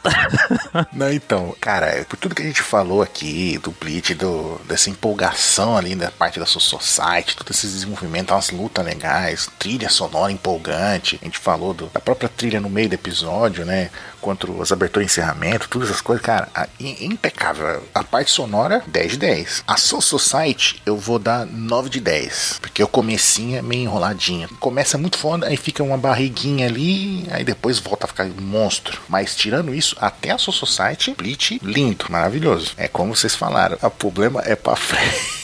[0.93, 5.77] Não, então, cara, por tudo que a gente falou aqui, do Bleach, do, dessa empolgação
[5.77, 11.19] ali da parte da Soul Society, todo esse desenvolvimento, umas lutas legais, trilha sonora empolgante,
[11.21, 13.89] a gente falou do- da própria trilha no meio do episódio, né?
[14.19, 17.83] Contra as aberturas e encerramento, todas essas coisas, cara, a- impecável.
[17.93, 19.63] A parte sonora, 10 de 10.
[19.67, 24.47] A Soul Society, eu vou dar 9 de 10, porque o comecinho é meio enroladinho.
[24.59, 29.01] Começa muito foda, aí fica uma barriguinha ali, aí depois volta a ficar um monstro.
[29.09, 32.73] Mas tirando isso, até a Soul Society, Bleach, lindo, maravilhoso.
[32.77, 35.41] É como vocês falaram, o problema é pra frente.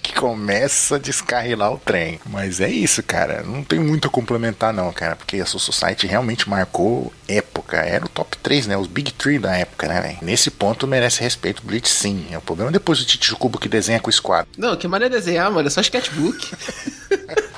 [0.00, 2.20] que começa a descarrilar o trem.
[2.26, 3.42] Mas é isso, cara.
[3.42, 5.16] Não tem muito a complementar, não, cara.
[5.16, 7.78] Porque a Soul Society realmente marcou época.
[7.78, 8.76] Era o top 3, né?
[8.76, 10.18] Os Big 3 da época, né, velho?
[10.22, 11.62] Nesse ponto merece respeito.
[11.64, 12.26] Bleach, sim.
[12.30, 14.48] É o problema depois do Titi Cubo que desenha com o esquadro.
[14.56, 15.66] Não, que maneira desenhar, mano.
[15.66, 16.52] É só sketchbook.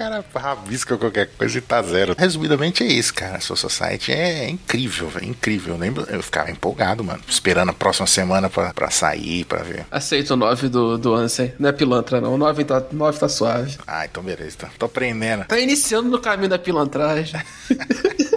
[0.00, 2.14] O cara rabisca qualquer coisa e tá zero.
[2.16, 3.36] Resumidamente é isso, cara.
[3.36, 5.26] A Soul Society é incrível, velho.
[5.26, 5.74] Incrível.
[5.74, 7.20] Eu lembro, eu ficava empolgado, mano.
[7.28, 9.84] Esperando a próxima semana pra, pra sair, pra ver.
[9.90, 11.52] Aceito o 9 do, do Ansem.
[11.58, 12.32] Não é pilantra, não.
[12.32, 13.76] O 9 tá, 9 tá suave.
[13.86, 14.56] Ah, então beleza.
[14.56, 14.70] Tá.
[14.78, 15.44] Tô aprendendo.
[15.44, 17.38] Tá iniciando no caminho da pilantragem.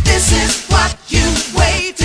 [0.05, 1.25] this is what you
[1.57, 2.02] wait